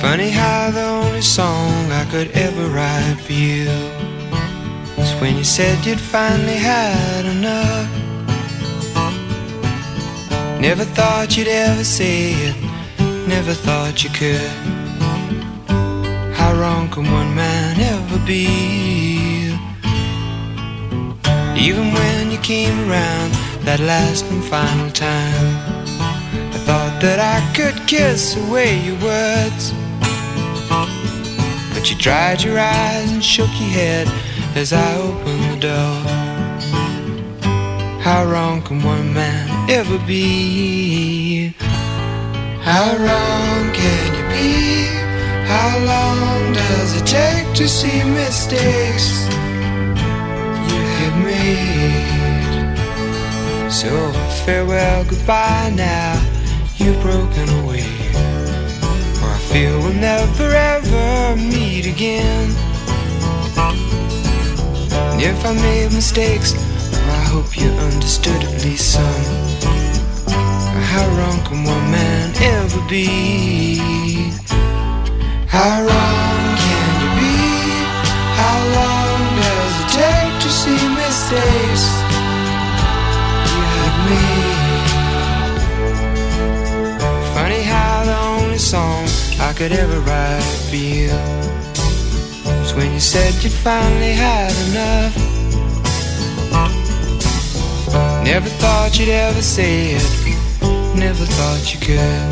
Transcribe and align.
Funny 0.00 0.30
how 0.30 0.70
the 0.70 0.84
only 0.84 1.20
song 1.20 1.90
I 1.90 2.04
could 2.08 2.30
ever 2.30 2.68
write 2.68 3.18
for 3.20 3.32
you 3.32 3.66
was 4.96 5.12
when 5.20 5.36
you 5.36 5.42
said 5.42 5.84
you'd 5.84 5.98
finally 5.98 6.54
had 6.54 7.26
enough. 7.26 7.90
Never 10.60 10.84
thought 10.84 11.36
you'd 11.36 11.48
ever 11.48 11.82
say 11.82 12.30
it, 12.30 12.56
never 13.26 13.52
thought 13.52 14.04
you 14.04 14.10
could. 14.10 14.52
How 16.36 16.54
wrong 16.54 16.88
can 16.90 17.10
one 17.10 17.34
man 17.34 17.80
ever 17.80 18.24
be? 18.24 19.50
Even 21.58 21.92
when 21.92 22.30
you 22.30 22.38
came 22.38 22.88
around 22.88 23.32
that 23.64 23.80
last 23.80 24.24
and 24.26 24.44
final 24.44 24.92
time, 24.92 25.56
I 26.54 26.58
thought 26.66 27.02
that 27.02 27.18
I 27.18 27.38
could 27.52 27.74
kiss 27.88 28.36
away 28.36 28.78
your 28.86 28.96
words. 29.00 29.74
But 31.78 31.88
you 31.88 31.96
dried 31.96 32.42
your 32.42 32.58
eyes 32.58 33.12
and 33.12 33.22
shook 33.24 33.50
your 33.60 33.70
head 33.70 34.08
as 34.56 34.72
I 34.72 34.96
opened 34.96 35.44
the 35.44 35.58
door. 35.68 36.02
How 38.00 38.24
wrong 38.24 38.62
can 38.62 38.82
one 38.82 39.14
man 39.14 39.70
ever 39.70 39.96
be? 40.04 41.54
How 42.62 42.96
wrong 42.96 43.72
can 43.72 44.14
you 44.16 44.24
be? 44.26 44.88
How 45.46 45.78
long 45.92 46.52
does 46.52 47.00
it 47.00 47.06
take 47.06 47.54
to 47.54 47.68
see 47.68 48.02
mistakes 48.02 49.28
you 50.68 50.82
have 50.98 51.16
made? 51.24 52.72
So 53.70 54.12
farewell, 54.44 55.04
goodbye 55.04 55.72
now, 55.76 56.20
you've 56.76 57.00
broken 57.02 57.48
away. 57.62 58.27
Feel 59.52 59.78
we'll 59.78 59.94
never 59.94 60.50
ever 60.50 61.36
meet 61.36 61.86
again. 61.86 62.50
And 65.12 65.22
if 65.22 65.44
I 65.44 65.54
made 65.54 65.92
mistakes, 65.92 66.52
I 66.92 67.20
hope 67.32 67.56
you 67.56 67.70
understood 67.88 68.42
at 68.44 68.62
least 68.62 68.92
some. 68.92 69.24
How 70.92 71.08
wrong 71.16 71.40
can 71.44 71.64
one 71.64 71.90
man 71.90 72.32
ever 72.36 72.80
be? 72.88 73.76
How 75.46 75.80
wrong 75.80 76.56
can 76.64 76.90
you 77.02 77.10
be? 77.22 77.38
How 78.40 78.58
long 78.78 79.20
does 79.42 79.74
it 79.82 79.90
take 80.00 80.42
to 80.42 80.50
see 80.50 80.87
I 89.48 89.54
could 89.54 89.72
ever 89.72 89.98
write 90.00 90.42
for 90.68 90.76
you 90.76 91.08
was 92.60 92.74
when 92.74 92.92
you 92.92 93.00
said 93.00 93.32
you 93.42 93.48
finally 93.48 94.12
had 94.12 94.52
enough. 94.68 95.16
Never 98.22 98.50
thought 98.60 98.98
you'd 98.98 99.08
ever 99.08 99.40
say 99.40 99.96
it, 99.96 100.12
never 100.94 101.24
thought 101.24 101.64
you 101.72 101.80
could. 101.80 102.28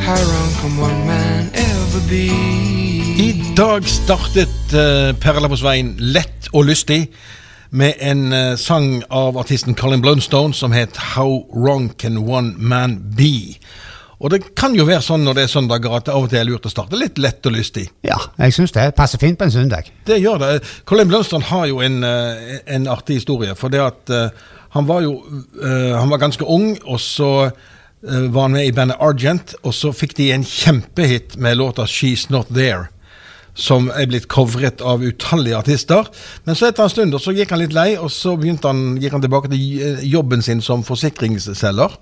How 0.00 0.16
wrong 0.30 0.52
can 0.60 0.80
one 0.80 1.06
man 1.06 1.50
ever 1.52 2.00
be? 2.08 2.32
I 3.20 3.52
dag 3.54 3.84
startet 3.84 4.72
uh, 4.72 5.12
Perla 5.20 5.48
på 5.48 5.60
Svein 5.60 5.92
lett 5.98 6.48
og 6.54 6.64
lystig 6.72 7.10
med 7.70 8.00
en 8.00 8.32
eh, 8.32 8.56
sang 8.58 9.02
av 9.10 9.36
artisten 9.38 9.76
Colin 9.76 10.00
Blunstone 10.00 10.54
som 10.54 10.72
het 10.72 10.96
How 11.14 11.44
Wrong 11.52 11.92
Can 11.98 12.16
One 12.18 12.56
Man 12.56 12.96
Be. 13.14 13.60
Og 14.20 14.28
det 14.28 14.42
kan 14.58 14.74
jo 14.76 14.84
være 14.84 15.00
sånn 15.04 15.22
når 15.24 15.38
det 15.38 15.44
er 15.46 15.52
søndager 15.54 15.94
at 15.96 16.06
det 16.06 16.12
av 16.12 16.26
og 16.26 16.30
til 16.32 16.42
er 16.42 16.48
lurt 16.50 16.66
å 16.68 16.72
starte 16.72 16.98
litt 17.00 17.18
lett 17.20 17.46
og 17.48 17.54
lystig. 17.56 17.86
Ja, 18.04 18.18
jeg 18.36 18.52
syns 18.52 18.74
det 18.76 18.90
passer 18.98 19.20
fint 19.20 19.40
på 19.40 19.46
en 19.48 19.54
søndag. 19.54 19.88
Det 20.04 20.20
gjør 20.20 20.42
det. 20.42 20.50
Colin 20.88 21.08
Blomstrand 21.08 21.48
har 21.48 21.66
jo 21.70 21.80
en, 21.84 22.02
eh, 22.04 22.58
en 22.76 22.88
artig 22.92 23.22
historie. 23.22 23.56
For 23.56 23.72
det 23.72 23.80
at 23.80 24.12
eh, 24.12 24.28
han 24.76 24.86
var 24.86 25.02
jo 25.02 25.16
eh, 25.64 25.96
Han 25.96 26.10
var 26.12 26.20
ganske 26.20 26.44
ung, 26.44 26.76
og 26.84 27.00
så 27.00 27.50
var 28.00 28.46
han 28.46 28.52
med 28.52 28.64
i 28.64 28.72
bandet 28.72 28.96
Argent, 28.96 29.54
og 29.60 29.74
så 29.76 29.90
fikk 29.92 30.14
de 30.16 30.30
en 30.32 30.44
kjempehit 30.44 31.34
med 31.36 31.58
låta 31.58 31.84
She's 31.84 32.30
Not 32.30 32.48
There. 32.48 32.88
Som 33.52 33.90
er 33.92 34.06
blitt 34.08 34.28
covret 34.28 34.80
av 34.80 35.04
utallige 35.04 35.58
artister. 35.58 36.08
Men 36.46 36.56
så 36.56 36.70
etter 36.70 36.86
en 36.86 36.92
stund 36.92 37.18
så 37.20 37.34
gikk 37.36 37.52
han 37.52 37.60
litt 37.60 37.76
lei, 37.76 37.98
og 38.00 38.08
så 38.08 38.38
han, 38.64 38.96
gikk 38.96 39.12
han 39.12 39.20
tilbake 39.20 39.52
til 39.52 40.00
jobben 40.08 40.40
sin 40.40 40.64
som 40.64 40.80
forsikringsselger. 40.80 41.98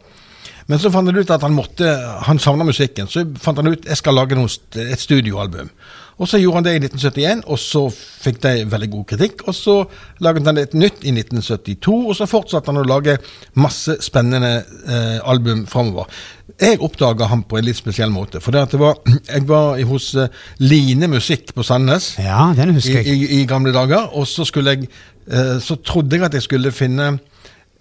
Men 0.68 0.80
så 0.82 0.90
fant 0.92 1.08
han 1.08 1.16
ut 1.16 1.30
at 1.32 1.44
han 1.46 1.56
måtte, 1.56 1.88
han 2.26 2.40
savna 2.42 2.66
musikken. 2.68 3.08
Så 3.08 3.24
fant 3.40 3.56
han 3.62 3.72
ut 3.72 3.86
jeg 3.88 3.96
skal 3.96 4.18
lage 4.18 4.36
noe, 4.36 4.50
et 4.84 5.00
studioalbum. 5.00 5.70
Og 6.18 6.26
så 6.26 6.40
gjorde 6.42 6.58
han 6.58 6.64
det 6.66 6.72
i 6.74 6.80
1971, 6.82 7.44
og 7.46 7.60
så 7.62 7.80
fikk 7.94 8.40
de 8.42 8.52
veldig 8.68 8.88
god 8.90 9.04
kritikk. 9.12 9.44
Og 9.48 9.54
så 9.54 9.76
laget 10.24 10.48
han 10.50 10.58
et 10.58 10.74
nytt 10.74 11.04
i 11.06 11.12
1972, 11.14 11.94
og 12.10 12.16
så 12.18 12.26
fortsatte 12.26 12.72
han 12.72 12.80
å 12.80 12.86
lage 12.88 13.14
masse 13.62 13.94
spennende 14.02 14.50
eh, 14.58 15.20
album 15.30 15.62
framover. 15.70 16.10
Jeg 16.58 16.80
oppdaga 16.82 17.28
han 17.30 17.44
på 17.46 17.60
en 17.60 17.68
litt 17.68 17.78
spesiell 17.78 18.10
måte. 18.10 18.42
For 18.42 18.52
det 18.52 18.64
at 18.66 18.74
det 18.74 18.82
var, 18.82 18.98
jeg 19.36 19.46
var 19.48 19.78
hos 19.92 20.10
eh, 20.18 20.34
Line 20.66 21.06
Musikk 21.12 21.54
på 21.54 21.64
Sandnes 21.66 22.16
Ja, 22.18 22.48
den 22.58 22.74
i, 22.74 22.80
husker 22.80 22.98
jeg. 22.98 23.14
i, 23.14 23.38
i 23.38 23.46
gamle 23.48 23.72
dager. 23.76 24.10
Og 24.18 24.26
så 24.26 24.44
skulle 24.48 24.74
jeg 24.74 24.90
eh, 25.30 25.56
Så 25.62 25.78
trodde 25.86 26.18
jeg 26.18 26.26
at 26.26 26.34
jeg 26.34 26.48
skulle 26.50 26.74
finne 26.74 27.14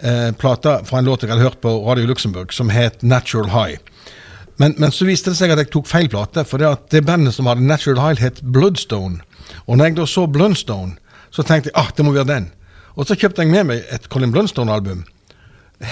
eh, 0.03 0.31
plata 0.37 0.79
fra 0.85 0.99
en 0.99 1.05
låt 1.09 1.23
jeg 1.23 1.31
hadde 1.31 1.45
hørt 1.45 1.61
på 1.61 1.73
Radio 1.87 2.07
Luxembourg, 2.09 2.53
som 2.53 2.69
het 2.73 3.03
Natural 3.03 3.49
High. 3.53 3.79
Men, 4.57 4.73
men 4.77 4.91
så 4.91 5.05
viste 5.05 5.29
det 5.31 5.37
seg 5.37 5.53
at 5.53 5.61
jeg 5.61 5.71
tok 5.73 5.89
feil 5.89 6.09
plate, 6.09 6.43
for 6.49 6.61
det, 6.61 6.71
det 6.93 7.03
bandet 7.05 7.35
som 7.35 7.49
hadde 7.49 7.65
Natural 7.65 8.01
High, 8.01 8.21
het 8.23 8.41
Bloodstone. 8.41 9.21
Og 9.67 9.77
når 9.77 9.91
jeg 9.91 9.97
da 9.99 10.07
så 10.09 10.25
Blundstone, 10.27 10.97
så 11.29 11.43
tenkte 11.45 11.69
jeg 11.69 11.77
ah, 11.77 11.91
det 11.93 12.05
må 12.05 12.15
være 12.15 12.29
den. 12.31 12.49
Og 12.97 13.05
så 13.05 13.17
kjøpte 13.19 13.43
jeg 13.45 13.53
med 13.53 13.67
meg 13.69 13.85
et 13.93 14.09
Colin 14.09 14.33
Blundstone-album. 14.33 15.03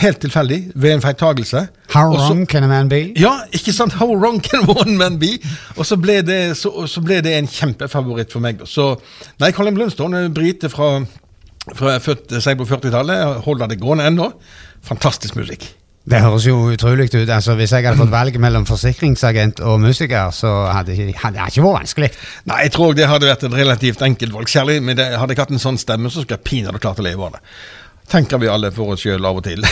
Helt 0.02 0.18
tilfeldig, 0.24 0.72
ved 0.74 0.96
en 0.96 1.02
feiltagelse. 1.04 1.68
How 1.94 2.10
Også, 2.10 2.32
wrong 2.32 2.48
can 2.50 2.64
a 2.66 2.68
man 2.68 2.90
be? 2.90 3.14
ja, 3.22 3.36
ikke 3.54 3.74
sant? 3.74 3.94
How 4.00 4.16
wrong 4.16 4.42
can 4.42 4.66
one 4.80 4.98
man 4.98 5.20
be? 5.22 5.36
Og 5.78 5.86
så 5.86 6.00
ble 6.02 6.24
det, 6.26 6.58
så, 6.58 6.72
så 6.90 7.04
ble 7.06 7.20
det 7.22 7.36
en 7.38 7.48
kjempefavoritt 7.48 8.34
for 8.34 8.42
meg. 8.42 8.64
Så, 8.66 8.96
nei, 9.44 9.52
Colin 9.54 9.78
Blunstone, 9.78 10.24
brite 10.34 10.72
fra, 10.74 11.04
fra 11.74 11.98
født 12.04 12.38
seg 12.44 12.60
på 12.60 12.68
40-tallet, 12.70 13.42
holder 13.48 13.72
det 13.72 13.82
gående 13.82 14.06
ennå. 14.12 14.30
Fantastisk 14.86 15.38
musikk. 15.40 15.66
Det 16.06 16.20
høres 16.22 16.46
jo 16.46 16.60
utrolig 16.70 17.08
ut. 17.10 17.30
altså 17.30 17.56
Hvis 17.58 17.72
jeg 17.74 17.86
hadde 17.88 17.98
fått 17.98 18.14
valget 18.20 18.42
mellom 18.42 18.68
forsikringsagent 18.70 19.62
og 19.66 19.80
musiker, 19.82 20.30
så 20.36 20.52
hadde 20.70 20.94
det 20.94 21.16
ikke 21.16 21.32
vært 21.34 21.58
vanskelig. 21.66 22.12
Nei, 22.52 22.60
jeg 22.68 22.76
tror 22.76 22.94
det 22.94 23.10
hadde 23.10 23.32
vært 23.32 23.48
et 23.48 23.58
relativt 23.58 24.06
enkelt 24.06 24.36
valg. 24.36 24.52
Særlig 24.52 24.78
men 24.86 25.00
det, 25.00 25.10
hadde 25.18 25.34
jeg 25.34 25.42
hatt 25.42 25.56
en 25.56 25.64
sånn 25.64 25.82
stemme, 25.82 26.14
så 26.14 26.22
skulle 26.22 26.38
jeg 26.38 26.46
pinadø 26.46 26.82
klart 26.84 27.02
å 27.02 27.08
leve 27.08 27.26
av 27.26 27.40
det. 27.40 27.44
Tenker 28.08 28.38
vi 28.38 28.48
alle 28.48 28.70
for 28.72 28.94
oss 28.94 29.02
sjøl 29.02 29.26
av 29.26 29.40
og 29.40 29.46
til. 29.48 29.64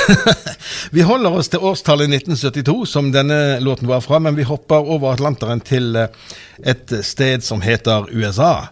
vi 0.96 1.04
holder 1.06 1.36
oss 1.38 1.52
til 1.54 1.62
årstallet 1.62 2.10
1972, 2.10 2.76
som 2.90 3.12
denne 3.14 3.60
låten 3.62 3.88
var 3.90 4.02
fra, 4.02 4.18
men 4.24 4.34
vi 4.38 4.46
hopper 4.50 4.82
over 4.96 5.14
Atlanteren 5.14 5.62
til 5.62 5.94
eh, 6.02 6.32
et 6.66 6.96
sted 7.06 7.46
som 7.46 7.62
heter 7.62 8.09
USA. 8.09 8.72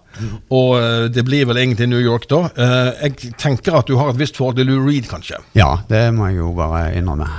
Og 0.50 0.80
eh, 0.80 1.06
det 1.14 1.26
blir 1.28 1.46
vel 1.52 1.62
egentlig 1.62 1.92
New 1.92 2.02
York, 2.02 2.26
da. 2.32 2.48
Eh, 2.58 3.06
Jeg 3.06 3.36
tenker 3.38 3.78
at 3.78 3.90
du 3.92 4.00
har 4.02 4.10
et 4.10 4.20
visst 4.22 4.40
forhold 4.42 4.58
til 4.58 4.72
Lou 4.72 4.82
Reed, 4.88 5.06
kanskje? 5.12 5.38
Ja, 5.58 5.76
det 5.92 6.08
må 6.18 6.32
jeg 6.32 6.42
jo 6.42 6.56
bare 6.58 6.88
innrømme. 6.98 7.30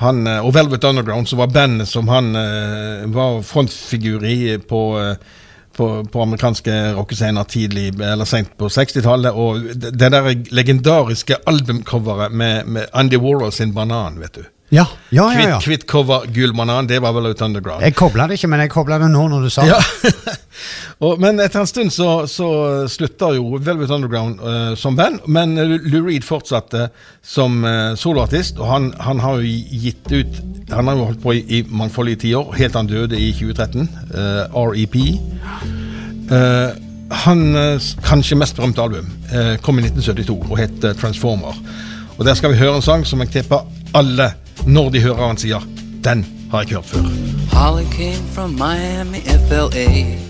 Han, 0.00 0.24
og 0.40 0.54
Velvet 0.56 0.84
Underground, 0.88 1.28
som 1.28 1.38
var 1.42 1.52
bandet 1.52 1.86
som 1.86 2.08
han 2.08 2.32
var 3.12 3.42
frontfigur 3.44 4.22
i 4.24 4.56
på, 4.64 4.78
på, 5.80 5.88
på 6.12 6.22
amerikanske 6.22 6.76
rockescener 6.98 7.44
tidlig, 7.48 7.88
eller 8.04 8.28
sent 8.28 8.52
på 8.60 8.68
60-tallet. 8.68 9.32
Og 9.32 9.64
det, 9.72 9.94
det 9.96 10.10
der 10.12 10.28
legendariske 10.52 11.40
albumcoveret 11.48 12.34
med, 12.36 12.68
med 12.68 12.90
Andy 12.92 13.16
Warhol 13.16 13.52
sin 13.56 13.72
banan, 13.76 14.20
vet 14.20 14.36
du. 14.36 14.42
Ja, 14.70 14.84
ja, 15.08 15.24
ja. 15.34 15.40
ja. 15.40 15.56
Kvitt, 15.58 15.64
kvitt 15.64 15.86
cover, 15.90 16.26
gul 16.30 16.52
banan, 16.54 16.86
det 16.86 17.00
var 17.02 17.16
vel 17.16 17.32
Out 17.32 17.40
Underground. 17.42 17.82
Jeg 17.82 17.96
kobla 17.98 18.28
det 18.30 18.36
ikke, 18.38 18.52
men 18.52 18.62
jeg 18.62 18.70
kobla 18.70 19.00
det 19.02 19.08
nå 19.10 19.24
når 19.32 19.48
du 19.48 19.50
sa 19.50 19.66
Ja. 19.66 19.80
Og, 21.00 21.20
men 21.22 21.40
etter 21.40 21.62
en 21.62 21.68
stund 21.68 21.92
så, 21.94 22.26
så 22.30 22.48
slutta 22.90 23.32
jo 23.36 23.58
Velvet 23.62 23.92
Underground 23.94 24.42
uh, 24.42 24.74
som 24.78 24.96
band, 24.98 25.22
men 25.30 25.54
Lou 25.56 26.02
Reed 26.06 26.26
fortsatte 26.26 26.88
som 27.22 27.62
uh, 27.64 27.94
soloartist, 27.98 28.58
og 28.60 28.70
han, 28.70 28.90
han 29.00 29.22
har 29.22 29.40
jo 29.40 29.54
gitt 29.84 30.10
ut 30.10 30.40
Han 30.70 30.86
har 30.86 30.98
jo 30.98 31.06
holdt 31.08 31.22
på 31.22 31.32
i, 31.34 31.40
i 31.58 31.62
mangfoldige 31.66 32.26
tiår, 32.26 32.52
helt 32.58 32.72
til 32.72 32.78
han 32.78 32.90
døde 32.90 33.18
i 33.18 33.32
2013. 33.34 33.88
Uh, 34.14 34.70
REP. 34.70 34.96
Hans 37.10 37.96
kanskje 38.06 38.38
mest 38.38 38.54
berømte 38.54 38.82
album 38.82 39.08
eh, 39.34 39.56
kom 39.64 39.80
i 39.80 39.82
1972 39.82 40.36
og 40.46 40.58
het 40.60 40.86
Transformer. 41.00 41.58
Og 42.18 42.24
Der 42.24 42.34
skal 42.38 42.52
vi 42.52 42.60
høre 42.60 42.76
en 42.76 42.82
sang 42.82 43.06
som 43.06 43.20
jeg 43.20 43.32
tipper 43.34 43.66
alle, 43.94 44.32
når 44.66 44.90
de 44.90 45.02
hører 45.02 45.26
han 45.26 45.40
sier, 45.40 45.66
den 46.04 46.26
har 46.50 46.62
jeg 46.62 46.70
ikke 46.70 46.76
hørt 46.76 46.86
før. 46.94 47.30
Holly 47.52 47.84
came 47.90 48.22
from 48.34 48.50
Miami, 48.50 49.18
FLA. 49.48 50.29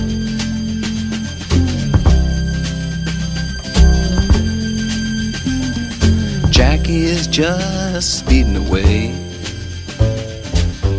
Jackie 6.91 7.05
is 7.05 7.27
just 7.27 8.19
speeding 8.19 8.57
away. 8.67 9.11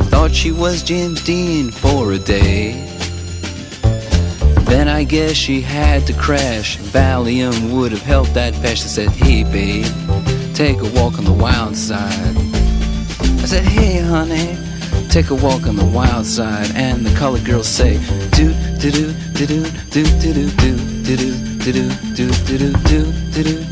Thought 0.09 0.31
she 0.33 0.51
was 0.51 0.83
James 0.83 1.23
Dean 1.23 1.71
for 1.71 2.13
a 2.13 2.19
day. 2.19 2.89
Then 4.65 4.89
I 4.89 5.05
guess 5.05 5.37
she 5.37 5.61
had 5.61 6.07
to 6.07 6.15
crash. 6.15 6.79
Valium 6.79 7.71
would 7.75 7.93
have 7.93 8.01
helped 8.01 8.33
that 8.33 8.55
patch. 8.55 8.81
I 8.85 8.89
said, 8.97 9.11
Hey, 9.11 9.45
babe, 9.45 9.85
take 10.55 10.81
a 10.81 10.89
walk 10.99 11.19
on 11.19 11.25
the 11.25 11.37
wild 11.47 11.77
side. 11.77 12.37
I 13.43 13.47
said, 13.47 13.65
Hey, 13.65 13.99
honey, 14.01 14.57
take 15.11 15.29
a 15.29 15.35
walk 15.35 15.67
on 15.67 15.77
the 15.77 15.85
wild 15.85 16.25
side. 16.25 16.71
And 16.75 17.05
the 17.05 17.15
colored 17.19 17.45
girls 17.45 17.69
say, 17.69 17.99
Do, 18.31 18.55
do, 18.81 18.91
do, 18.91 19.13
do, 19.35 19.47
do, 19.47 19.65
do, 19.91 20.05
do, 20.21 20.33
do, 20.33 20.73
do, 21.03 21.17
do, 21.17 21.33
do, 21.61 21.73
do, 21.73 21.73
do, 21.73 21.91
do, 22.15 22.31
do, 22.47 22.73
do, 22.89 23.13
do, 23.33 23.43
do, 23.43 23.72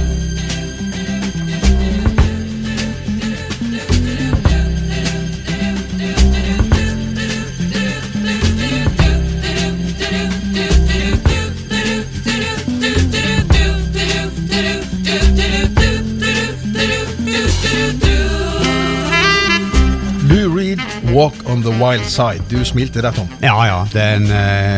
Wild 21.81 22.05
Side'. 22.05 22.45
Du 22.51 22.61
smilte 22.65 23.01
der, 23.01 23.11
Tom. 23.11 23.29
Ja, 23.41 23.55
ja. 23.65 23.81
Det 23.93 24.01
er 24.01 24.15
en 24.19 24.29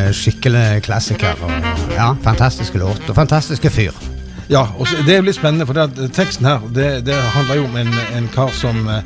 uh, 0.07 0.13
skikkelig 0.15 0.81
klassiker. 0.83 1.35
Og, 1.43 1.51
ja, 1.91 2.13
Fantastiske 2.23 2.79
låt 2.79 3.09
og 3.09 3.15
fantastiske 3.15 3.69
fyr. 3.69 3.91
Ja, 4.49 4.65
og 4.77 4.87
så, 4.87 4.95
Det 5.05 5.13
er 5.13 5.21
jo 5.21 5.27
litt 5.27 5.35
spennende, 5.35 5.65
for 5.65 5.73
det 5.73 6.11
teksten 6.15 6.47
her 6.47 6.63
det, 6.75 7.05
det 7.07 7.15
handler 7.15 7.55
jo 7.61 7.67
om 7.67 7.77
en, 7.79 7.93
en 8.17 8.29
kar 8.33 8.51
som 8.55 8.87
eh, 8.91 9.03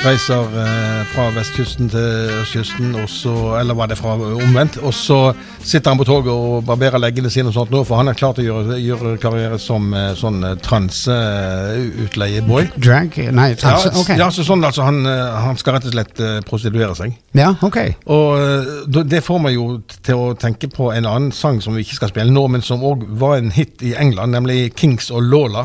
reiser 0.00 0.46
eh, 0.56 1.00
fra 1.12 1.26
vestkysten 1.34 1.90
til 1.92 2.30
østkysten, 2.40 2.94
og 3.02 3.08
så, 3.12 3.32
eller 3.60 3.74
var 3.76 3.86
det 3.90 3.98
fra 4.00 4.14
omvendt. 4.16 4.78
Og 4.86 4.94
så 4.96 5.18
sitter 5.60 5.90
han 5.92 5.98
på 6.00 6.06
toget 6.08 6.30
og 6.32 6.64
barberer 6.68 6.98
leggene 7.02 7.28
sine, 7.32 7.48
og 7.50 7.54
sånt 7.56 7.70
nå, 7.74 7.82
for 7.84 7.96
han 8.00 8.08
er 8.08 8.14
klar 8.16 8.32
til 8.36 8.46
å 8.48 8.62
gjøre, 8.62 8.78
gjøre 8.80 9.12
karriere 9.20 9.58
som 9.60 9.90
eh, 9.96 10.14
sånn 10.18 10.38
eh, 10.46 10.54
transeutleieboy. 10.64 12.64
Drag? 12.80 13.18
Nei, 13.36 13.50
transe? 13.60 13.88
Ja, 13.92 13.96
Ok. 14.00 14.10
ja, 14.22 14.28
så 14.32 14.42
sånn 14.46 14.64
altså, 14.64 14.82
han, 14.88 14.98
eh, 15.06 15.36
han 15.44 15.56
skal 15.60 15.72
rett 15.76 15.86
og 15.90 15.94
slett 15.94 16.20
eh, 16.24 16.38
prostituere 16.48 16.94
seg. 16.96 17.12
Ja, 17.36 17.50
ok. 17.60 17.78
Og 18.08 18.40
eh, 18.40 19.04
det 19.12 19.20
får 19.26 19.38
meg 19.44 19.52
jo 19.58 19.66
til 20.00 20.16
å 20.16 20.32
tenke 20.40 20.68
på 20.72 20.92
en 20.94 21.06
annen 21.08 21.32
sang 21.36 21.60
som 21.64 21.74
vi 21.76 21.80
ikke 21.84 21.98
skal 22.00 22.12
spille 22.14 22.32
nå, 22.32 22.44
men 22.56 22.62
som 22.64 22.80
òg 22.86 23.04
var 23.20 23.36
en 23.42 23.52
hit 23.54 23.82
i 23.84 23.92
England, 24.00 24.32
nemlig 24.36 24.72
Kings 24.80 25.10
og 25.12 25.20
Lola. 25.28 25.64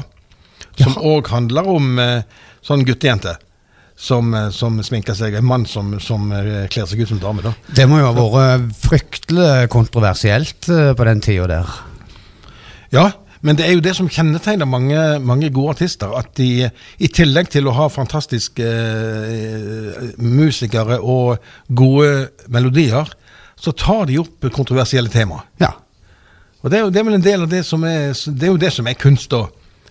Som 0.76 0.98
òg 1.00 1.30
handler 1.32 1.64
om 1.72 1.96
eh, 2.04 2.22
sånn 2.66 2.84
guttejente 2.84 3.38
som, 3.96 4.34
eh, 4.34 4.50
som 4.56 4.78
sminker 4.84 5.18
seg. 5.18 5.36
En 5.40 5.48
mann 5.48 5.66
som, 5.70 5.96
som 6.04 6.32
eh, 6.36 6.68
kler 6.72 6.88
seg 6.90 7.04
ut 7.04 7.14
som 7.14 7.22
dame, 7.22 7.46
da. 7.46 7.56
Det 7.76 7.88
må 7.90 8.02
jo 8.02 8.10
ha 8.10 8.16
vært 8.16 8.72
fryktelig 8.84 9.70
kontroversielt 9.74 10.70
eh, 10.70 10.92
på 10.98 11.08
den 11.08 11.24
tida 11.24 11.48
der. 11.52 11.78
Ja, 12.94 13.10
men 13.46 13.58
det 13.60 13.68
er 13.68 13.76
jo 13.76 13.84
det 13.84 13.94
som 13.98 14.10
kjennetegner 14.10 14.66
mange, 14.66 15.00
mange 15.22 15.52
gode 15.54 15.76
artister. 15.76 16.14
At 16.18 16.34
de 16.40 16.66
i 16.66 17.10
tillegg 17.14 17.52
til 17.54 17.68
å 17.70 17.76
ha 17.78 17.88
fantastiske 17.94 18.66
eh, 18.66 20.00
musikere 20.18 20.98
og 21.02 21.44
gode 21.70 22.32
melodier, 22.50 23.12
så 23.56 23.72
tar 23.72 24.08
de 24.10 24.18
opp 24.20 24.50
kontroversielle 24.54 25.14
temaer. 25.14 25.46
Ja. 25.62 25.76
Og 26.64 26.72
det 26.72 26.80
er, 26.80 26.88
jo, 26.88 26.90
det 26.90 27.00
er 27.00 27.06
vel 27.06 27.20
en 27.20 27.28
del 27.28 27.46
av 27.46 27.52
det 27.52 27.62
som 27.68 27.84
er 27.86 28.10
Det 28.10 28.48
er 28.48 28.50
jo 28.50 28.62
det 28.62 28.72
som 28.74 28.88
er 28.90 28.98
kunst, 28.98 29.30
da. 29.32 29.46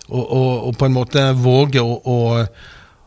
Og, 0.05 0.21
og, 0.21 0.49
og 0.67 0.75
på 0.77 0.89
en 0.89 0.93
måte 0.93 1.23
våge 1.39 1.81
å, 1.81 1.95
å, 2.03 2.17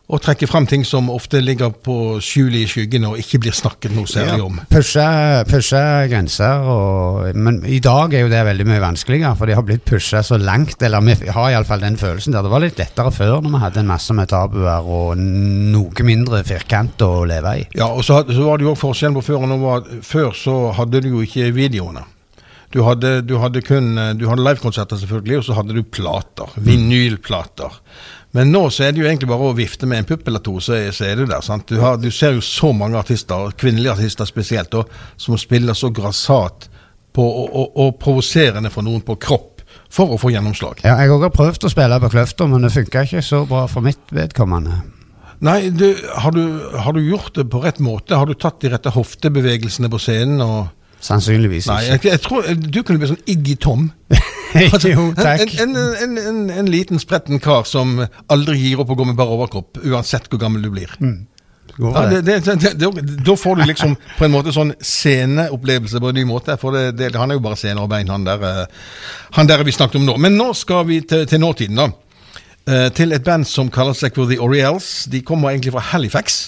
og 0.08 0.22
trekke 0.24 0.46
frem 0.48 0.64
ting 0.68 0.86
som 0.88 1.10
ofte 1.12 1.40
ligger 1.44 1.74
på 1.84 2.16
skjul 2.24 2.54
i 2.56 2.62
skyggen 2.68 3.04
og 3.10 3.18
ikke 3.20 3.42
blir 3.44 3.52
snakket 3.52 3.92
noe 3.92 4.08
særlig 4.08 4.40
om. 4.40 4.56
Pushe, 4.72 5.04
pushe 5.50 5.82
grenser, 6.08 6.64
og, 6.64 7.36
men 7.36 7.60
i 7.68 7.80
dag 7.84 8.16
er 8.16 8.24
jo 8.24 8.32
det 8.32 8.40
veldig 8.48 8.68
mye 8.70 8.80
vanskeligere, 8.86 9.34
for 9.36 9.50
de 9.50 9.58
har 9.58 9.66
blitt 9.68 9.84
pusha 9.88 10.22
så 10.24 10.40
langt. 10.40 10.80
Eller 10.80 11.04
vi 11.04 11.28
har 11.28 11.52
iallfall 11.52 11.84
den 11.84 12.00
følelsen 12.00 12.32
der. 12.32 12.46
Det 12.46 12.54
var 12.54 12.64
litt 12.64 12.80
lettere 12.80 13.12
før, 13.12 13.42
når 13.44 13.52
vi 13.52 13.62
hadde 13.66 13.84
en 13.84 13.92
masse 13.92 14.16
med 14.16 14.32
tabuer 14.32 14.88
og 14.88 15.20
noe 15.20 16.08
mindre 16.08 16.40
firkant 16.48 17.04
å 17.04 17.26
leve 17.28 17.58
i. 17.60 17.68
Ja, 17.76 17.92
og 17.92 18.00
så, 18.06 18.22
så 18.32 18.48
var 18.48 18.56
det 18.56 18.64
jo 18.64 18.72
også 18.72 18.86
forskjellen 18.86 19.20
på 19.20 19.28
før 19.28 19.44
og 19.44 19.50
nå. 19.52 19.60
Var, 19.68 19.90
før 20.08 20.32
så 20.32 20.60
hadde 20.78 21.04
du 21.04 21.12
jo 21.18 21.26
ikke 21.26 21.52
videoene. 21.52 22.08
Du 22.72 22.82
hadde, 22.84 23.22
du 23.24 23.38
hadde 23.40 23.62
kun 23.64 23.94
Du 24.20 24.26
hadde 24.28 24.44
livekonserter, 24.44 25.00
selvfølgelig, 25.00 25.38
og 25.40 25.44
så 25.46 25.56
hadde 25.56 25.76
du 25.76 25.82
plater. 25.84 26.52
Vinylplater. 26.60 27.76
Men 28.38 28.52
nå 28.54 28.68
så 28.70 28.84
er 28.86 28.92
det 28.94 29.02
jo 29.02 29.06
egentlig 29.08 29.26
bare 29.32 29.50
å 29.50 29.54
vifte 29.58 29.86
med 29.90 30.04
en 30.04 30.06
pupp 30.06 30.28
eller 30.30 30.42
to, 30.46 30.60
så 30.62 30.76
så 30.94 31.08
er 31.08 31.16
du 31.18 31.24
der. 31.26 31.40
sant? 31.42 31.66
Du, 31.66 31.80
har, 31.82 31.96
du 31.98 32.06
ser 32.14 32.36
jo 32.36 32.42
så 32.44 32.70
mange 32.70 32.94
artister, 33.00 33.50
kvinnelige 33.58 33.96
artister 33.96 34.28
spesielt, 34.30 34.74
og, 34.78 34.92
som 35.18 35.34
spiller 35.40 35.74
så 35.74 35.90
grassat 35.90 36.68
på, 37.12 37.24
og, 37.24 37.48
og, 37.50 37.72
og 37.82 37.96
provoserende 37.98 38.70
for 38.70 38.86
noen 38.86 39.02
på 39.02 39.18
kropp 39.18 39.64
for 39.90 40.14
å 40.14 40.20
få 40.22 40.30
gjennomslag. 40.30 40.84
Ja, 40.86 40.94
jeg 41.02 41.10
har 41.10 41.34
prøvd 41.34 41.66
å 41.66 41.72
spille 41.72 41.98
på 42.04 42.12
Kløfta, 42.14 42.46
men 42.46 42.62
det 42.62 42.70
funka 42.76 43.04
ikke 43.08 43.26
så 43.26 43.42
bra 43.48 43.66
for 43.66 43.82
mitt 43.82 44.14
vedkommende. 44.14 44.84
Nei, 45.42 45.58
du, 45.74 45.88
har, 46.22 46.34
du, 46.34 46.70
har 46.78 46.94
du 46.94 47.02
gjort 47.02 47.34
det 47.34 47.48
på 47.50 47.62
rett 47.66 47.82
måte? 47.82 48.14
Har 48.18 48.30
du 48.30 48.38
tatt 48.38 48.62
de 48.62 48.70
rette 48.70 48.94
hoftebevegelsene 48.94 49.90
på 49.90 50.02
scenen? 50.02 50.42
og... 50.46 50.74
Sannsynligvis 51.02 51.68
Nei, 51.70 51.82
ikke. 51.94 52.08
jeg, 52.08 52.14
jeg 52.14 52.22
tror 52.24 52.48
du 52.58 52.80
kunne 52.82 53.02
bli 53.02 53.10
sånn 53.16 53.26
Iggy 53.34 53.58
Tom. 53.62 53.90
jo, 54.92 55.08
takk. 55.16 55.54
En, 55.60 55.76
en, 55.76 55.96
en, 56.02 56.18
en, 56.18 56.44
en 56.62 56.70
liten 56.70 57.00
spretten 57.02 57.40
kar 57.42 57.66
som 57.68 57.98
aldri 58.32 58.58
gir 58.60 58.80
opp 58.82 58.92
å 58.94 58.98
gå 58.98 59.08
med 59.08 59.18
bare 59.18 59.34
overkropp, 59.36 59.80
uansett 59.84 60.30
hvor 60.30 60.40
gammel 60.40 60.64
du 60.64 60.70
blir. 60.72 60.94
Mm. 61.02 61.26
Ja, 61.78 62.06
det, 62.10 62.22
det. 62.26 62.56
det, 62.74 62.88
da 63.22 63.34
får 63.38 63.60
du 63.60 63.62
liksom 63.68 63.92
på 64.18 64.24
en 64.26 64.32
måte 64.34 64.50
sånn 64.54 64.72
sceneopplevelse 64.82 66.00
på 66.02 66.10
en 66.10 66.16
ny 66.18 66.24
måte. 66.26 66.56
For 66.58 66.74
han 66.74 67.30
er 67.30 67.38
jo 67.38 67.44
bare 67.44 67.58
scener 67.60 67.84
og 67.84 67.92
bein, 67.92 68.10
han 68.10 68.26
der, 68.26 68.42
eh, 68.42 68.90
han 69.36 69.46
der 69.50 69.62
vi 69.62 69.74
snakket 69.76 70.00
om 70.00 70.08
nå. 70.08 70.16
Men 70.18 70.34
nå 70.40 70.50
skal 70.58 70.88
vi 70.88 71.02
til, 71.06 71.26
til 71.30 71.42
nåtiden, 71.44 71.78
da. 71.78 71.90
Eh, 72.68 72.88
Til 72.92 73.14
et 73.16 73.24
band 73.24 73.46
som 73.48 73.70
kaller 73.72 73.94
seg 73.96 74.16
for 74.16 74.28
The 74.28 74.40
Oriels. 74.42 75.06
De 75.08 75.22
kommer 75.24 75.54
egentlig 75.54 75.72
fra 75.76 75.86
Halifax. 75.92 76.40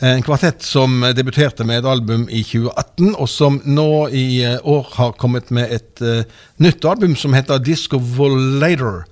En 0.00 0.22
kvartett 0.24 0.62
som 0.64 1.02
debuterte 1.12 1.64
med 1.68 1.82
et 1.82 1.88
album 1.88 2.22
i 2.32 2.40
2018, 2.40 3.10
og 3.20 3.28
som 3.28 3.58
nå 3.68 4.08
i 4.16 4.40
eh, 4.48 4.56
år 4.64 4.86
har 4.96 5.18
kommet 5.20 5.50
med 5.52 5.74
et 5.76 6.00
uh, 6.00 6.22
nytt 6.56 6.86
album 6.88 7.12
som 7.20 7.36
heter 7.36 7.60
Disco 7.60 8.00
Volator. 8.00 9.04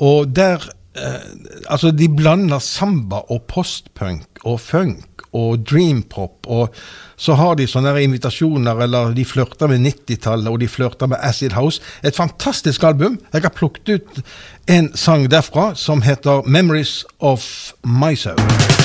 Og 0.00 0.32
der 0.32 0.64
uh, 0.96 1.20
Altså, 1.68 1.90
de 1.92 2.08
blander 2.08 2.58
samba 2.58 3.20
og 3.28 3.44
postpunk 3.52 4.40
og 4.44 4.60
funk 4.64 5.24
og 5.34 5.64
dreampop, 5.66 6.46
og 6.46 6.72
så 7.20 7.34
har 7.36 7.58
de 7.58 7.66
sånne 7.68 7.92
invitasjoner, 8.04 8.84
eller 8.86 9.12
de 9.16 9.26
flørter 9.26 9.68
med 9.72 9.82
90-tallet, 9.82 10.48
og 10.48 10.60
de 10.62 10.70
flørter 10.70 11.10
med 11.10 11.20
Acid 11.20 11.56
House. 11.58 11.82
Et 12.04 12.16
fantastisk 12.16 12.84
album. 12.86 13.18
Jeg 13.32 13.44
har 13.44 13.52
plukket 13.56 13.98
ut 13.98 14.22
en 14.70 14.92
sang 14.94 15.28
derfra 15.28 15.72
som 15.74 16.04
heter 16.06 16.46
Memories 16.46 17.02
of 17.18 17.44
Myself. 17.82 18.83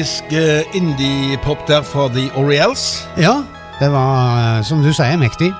Britisk 0.00 0.32
eh, 0.32 0.62
indie-pop 0.72 1.66
der 1.68 1.82
fra 1.82 2.06
The 2.08 2.30
Oriels. 2.40 3.06
Ja, 3.20 3.42
det 3.80 3.90
var, 3.92 4.58
eh, 4.58 4.64
som 4.64 4.80
du 4.80 4.94
sier, 4.96 5.18
mektig. 5.20 5.50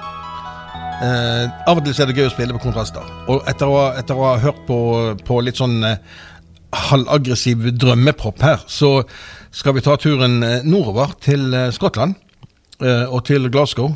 Eh, 1.04 1.50
av 1.68 1.76
og 1.76 1.85
til 1.85 2.00
er 2.00 2.09
det 2.09 2.16
gøy 2.16 2.28
å 2.30 2.32
spille 2.32 2.56
på 2.56 2.62
kontraster. 2.62 3.04
Og 3.28 3.44
etter 3.50 3.68
å, 3.68 3.90
etter 4.00 4.16
å 4.16 4.25
ha 4.30 4.38
hørt 4.40 4.62
på, 4.64 4.78
på 5.28 5.40
litt 5.44 5.61
sånn 5.61 5.85
eh, 5.85 6.00
halvaggressiv 6.73 7.68
drømmepop 7.76 8.40
her, 8.40 8.64
så 8.64 9.02
skal 9.52 9.76
vi 9.76 9.85
ta 9.85 9.99
turen 10.00 10.40
eh, 10.42 10.64
nordover 10.64 11.12
til 11.20 11.52
Skottland 11.76 12.16
eh, 12.80 13.12
og 13.12 13.26
til 13.28 13.50
Glasgow. 13.52 13.92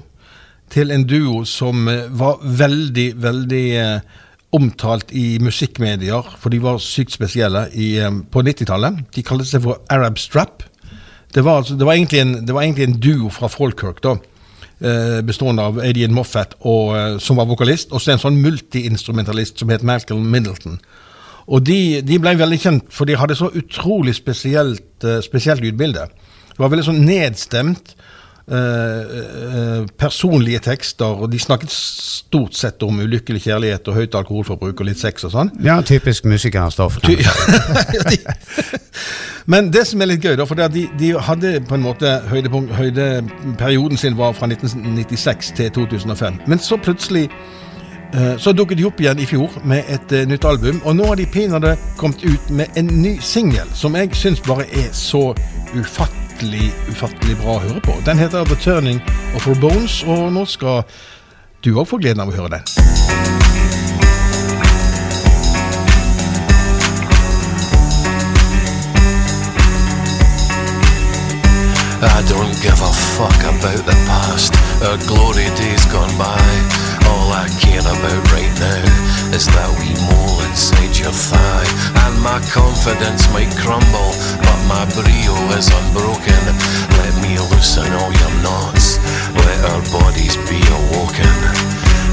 Til 0.68 0.92
en 0.92 1.09
duo 1.09 1.46
som 1.48 1.88
var 1.88 2.44
veldig, 2.44 3.14
veldig 3.16 3.66
eh, 3.80 4.20
omtalt 4.54 5.10
i 5.16 5.38
musikkmedier, 5.42 6.26
for 6.40 6.52
de 6.54 6.60
var 6.62 6.78
sykt 6.82 7.14
spesielle 7.14 7.66
i, 7.74 7.96
på 8.30 8.44
90-tallet. 8.46 9.02
De 9.14 9.24
kalte 9.26 9.46
seg 9.48 9.64
for 9.66 9.82
Arab 9.92 10.20
Strap. 10.20 10.62
Det 11.34 11.42
var, 11.42 11.62
altså, 11.62 11.74
det, 11.74 11.86
var 11.86 11.98
egentlig 11.98 12.20
en, 12.22 12.34
det 12.46 12.54
var 12.54 12.62
egentlig 12.62 12.88
en 12.88 13.00
duo 13.02 13.30
fra 13.34 13.50
Falkirk, 13.50 14.02
da. 14.04 14.14
eh, 14.78 15.20
Bestående 15.26 15.64
av 15.66 15.80
Adrian 15.82 16.14
Moffat, 16.14 16.54
og, 16.60 16.94
eh, 16.96 17.16
som 17.18 17.40
var 17.40 17.50
vokalist, 17.50 17.90
og 17.90 18.02
så 18.02 18.14
en 18.14 18.22
sånn 18.22 18.38
multiinstrumentalist 18.42 19.58
som 19.58 19.72
het 19.74 19.82
Malcolm 19.82 20.28
Middleton. 20.30 20.78
Og 21.50 21.64
de, 21.66 22.00
de 22.06 22.20
ble 22.22 22.36
veldig 22.38 22.60
kjent, 22.60 22.86
for 22.94 23.10
de 23.10 23.18
hadde 23.18 23.36
så 23.36 23.50
utrolig 23.58 24.14
spesielt, 24.16 24.86
eh, 25.04 25.18
spesielt 25.26 25.64
lydbilde. 25.64 26.06
Det 26.54 26.62
var 26.62 26.70
veldig 26.70 26.86
sånn 26.86 27.02
nedstemt. 27.04 27.96
Eh, 28.50 28.57
eh, 28.59 29.87
personlige 29.98 30.59
tekster, 30.66 31.07
og 31.24 31.30
de 31.33 31.38
snakket 31.40 31.70
stort 31.72 32.54
sett 32.59 32.83
om 32.83 33.00
ulykkelig 33.00 33.42
kjærlighet 33.46 33.88
og 33.88 33.94
høyt 34.00 34.14
alkoholforbruk 34.20 34.80
og 34.85 34.87
litt 34.90 35.00
sex 35.00 35.24
og 35.28 35.33
sånn. 35.37 35.50
Ja, 35.64 35.78
typisk 35.87 36.24
musikerstoff. 36.28 36.98
Ty- 37.04 37.18
Men 39.46 39.68
det 39.72 39.83
som 39.87 40.00
er 40.00 40.09
litt 40.09 40.24
gøy, 40.24 40.37
da, 40.40 40.46
for 40.48 40.57
de, 40.72 40.87
de 40.98 41.11
hadde 41.20 41.59
på 41.68 41.76
en 41.76 41.83
måte 41.85 42.14
høydepunkt, 42.30 42.72
høydeperioden 42.78 44.00
sin 44.00 44.16
var 44.16 44.33
fra 44.37 44.48
1996 44.48 45.52
til 45.59 45.70
2005. 45.76 46.38
Men 46.48 46.62
så 46.64 46.78
plutselig 46.80 47.26
eh, 48.14 48.35
så 48.40 48.54
dukket 48.57 48.80
de 48.80 48.87
opp 48.88 49.00
igjen 49.04 49.20
i 49.20 49.26
fjor 49.28 49.52
med 49.68 49.85
et 49.92 50.16
eh, 50.16 50.24
nytt 50.30 50.46
album, 50.48 50.80
og 50.88 50.96
nå 50.96 51.11
har 51.11 51.20
de 51.20 51.26
pinadø 51.28 51.74
kommet 52.00 52.24
ut 52.24 52.50
med 52.57 52.72
en 52.80 52.88
ny 53.02 53.18
singel 53.20 53.68
som 53.76 53.96
jeg 54.00 54.14
syns 54.16 54.40
bare 54.48 54.64
er 54.72 54.88
så 54.96 55.26
ufattelig, 55.76 56.23
ufattelig 56.90 57.37
bra 57.40 57.57
å 57.57 57.62
høre 57.62 57.80
på. 57.80 57.94
Den 58.04 58.18
heter 58.18 58.44
The 58.44 58.57
Turning 58.57 59.00
of 59.37 59.46
Her 59.46 59.54
Bones, 59.54 60.02
og 60.04 60.33
nå 60.33 60.44
skal 60.44 60.83
du 61.64 61.74
òg 61.78 61.88
få 61.88 61.98
gleden 62.02 62.20
av 62.20 62.28
å 62.28 62.37
høre 62.37 62.59
den. 62.59 62.64
I 72.04 72.20
don't 72.28 72.54
give 72.62 72.80
a 72.80 72.92
fuck 73.16 73.40
about 73.48 73.85
the 73.87 73.96
past 74.07 74.54
or 74.85 74.98
glory 75.09 75.48
days 75.57 75.87
gone 75.87 76.12
by. 76.18 76.84
I 77.35 77.51
care 77.59 77.83
about 77.83 78.23
right 78.31 78.55
now 78.62 79.35
is 79.35 79.51
that 79.51 79.66
wee 79.83 79.99
mole 80.07 80.38
inside 80.47 80.94
your 80.94 81.11
thigh. 81.11 81.66
And 82.07 82.14
my 82.23 82.38
confidence 82.47 83.27
might 83.35 83.51
crumble, 83.59 84.14
but 84.38 84.61
my 84.70 84.87
brio 84.94 85.35
is 85.59 85.66
unbroken. 85.66 86.42
Let 87.03 87.12
me 87.18 87.35
loosen 87.51 87.90
all 87.99 88.14
your 88.14 88.35
knots, 88.47 89.03
let 89.35 89.59
our 89.75 89.83
bodies 89.90 90.38
be 90.47 90.62
awoken. 90.62 91.35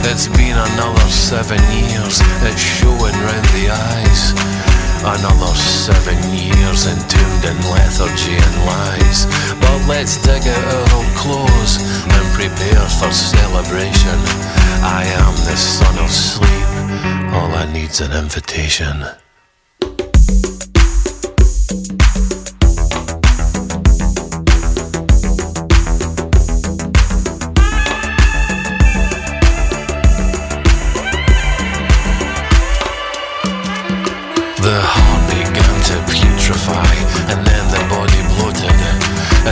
It's 0.09 0.25
been 0.25 0.57
another 0.57 1.09
seven 1.13 1.61
years, 1.69 2.17
it's 2.41 2.57
showing 2.57 3.13
round 3.21 3.47
the 3.53 3.69
eyes. 3.69 4.33
Another 5.03 5.53
seven 5.55 6.17
years 6.31 6.85
entombed 6.85 7.43
in 7.43 7.57
lethargy 7.71 8.37
and 8.37 8.55
lies. 8.69 9.25
But 9.59 9.87
let's 9.87 10.21
dig 10.21 10.45
out 10.47 10.73
our 10.73 10.95
old 10.95 11.13
clothes 11.17 11.81
and 12.05 12.25
prepare 12.37 12.85
for 12.99 13.11
celebration. 13.11 14.19
I 14.85 15.03
am 15.17 15.33
the 15.49 15.57
son 15.57 15.97
of 15.97 16.11
sleep. 16.11 17.33
All 17.33 17.51
I 17.53 17.67
need's 17.73 17.99
an 17.99 18.11
invitation. 18.11 19.03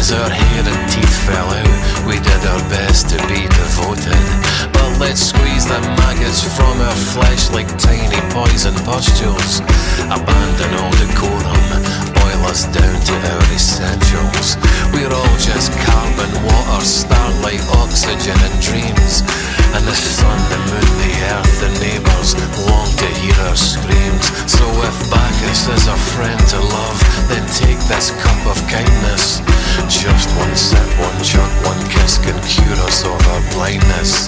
As 0.10 0.15
our 0.17 0.30
hair 0.32 0.65
and 0.65 0.89
teeth 0.89 1.17
fell 1.30 1.54
out, 1.54 2.08
we 2.10 2.17
did 2.17 2.41
our 2.50 2.63
best 2.65 3.13
to 3.13 3.17
be 3.30 3.45
devoted. 3.45 4.17
But 4.74 4.98
let's 4.98 5.22
squeeze 5.22 5.69
the 5.69 5.78
maggots 6.02 6.41
from 6.58 6.82
our 6.82 6.98
flesh 7.13 7.52
like 7.54 7.69
tiny 7.78 8.17
poison 8.34 8.74
pustules. 8.89 9.62
Abandon 10.10 10.74
all 10.82 10.89
decorum, 10.98 11.62
boil 12.17 12.41
us 12.50 12.65
down 12.74 12.98
to 13.06 13.13
our 13.22 13.43
essentials. 13.54 14.58
We're 14.89 15.13
all 15.13 15.36
just 15.38 15.78
carbon, 15.86 16.34
water, 16.41 16.82
starlight, 16.82 17.62
oxygen, 17.78 18.34
and 18.34 18.58
dreams. 18.65 19.22
And 19.76 19.86
the 19.86 19.94
sun, 19.94 20.40
the 20.50 20.60
moon, 20.70 20.92
the 20.98 21.14
earth, 21.34 21.54
the 21.62 21.72
neighbours 21.80 22.34
long 22.66 22.90
to 22.98 23.08
hear 23.22 23.38
our 23.48 23.56
screams. 23.56 24.26
So 24.50 24.66
if 24.84 24.98
Bacchus 25.12 25.70
is 25.70 25.88
a 25.88 25.98
friend 26.14 26.40
to 26.54 26.60
love, 26.60 27.00
then 27.30 27.46
take 27.54 27.80
this 27.86 28.12
cup 28.18 28.42
of 28.50 28.58
kindness. 28.68 29.42
Just 29.88 30.30
one 30.36 30.56
sip, 30.56 30.90
one 31.00 31.20
chug, 31.24 31.50
one 31.66 31.80
kiss 31.90 32.18
can 32.18 32.38
cure 32.44 32.80
us 32.86 33.06
of 33.06 33.20
our 33.30 33.44
blindness. 33.54 34.28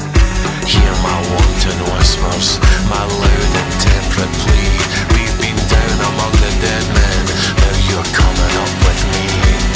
Hear 0.66 0.94
my 1.02 1.18
wanton 1.34 1.80
whispers, 1.90 2.62
my 2.88 3.02
loud 3.02 3.52
and 3.62 3.72
temperate 3.82 4.34
plea. 4.46 4.72
We've 5.14 5.38
been 5.42 5.60
down 5.68 5.98
among 6.06 6.34
the 6.38 6.54
dead 6.62 6.86
men, 6.96 7.24
now 7.58 7.76
you're 7.90 8.10
coming 8.14 8.54
up 8.62 8.74
with 8.86 9.02
me. 9.14 9.71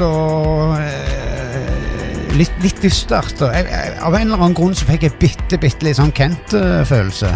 Og 0.00 0.50
og 0.60 0.76
eh, 0.80 2.36
litt, 2.38 2.52
litt 2.64 2.82
dystert. 2.82 3.40
Og 3.42 3.54
jeg, 3.54 3.66
jeg, 3.70 3.96
av 4.00 4.16
en 4.16 4.28
eller 4.28 4.44
annen 4.44 4.58
grunn 4.58 4.76
så 4.76 4.88
fikk 4.88 5.08
jeg 5.08 5.16
bitte, 5.20 5.58
bitte 5.60 5.86
litt 5.86 5.98
sånn 5.98 6.14
Kent-følelse. 6.16 7.32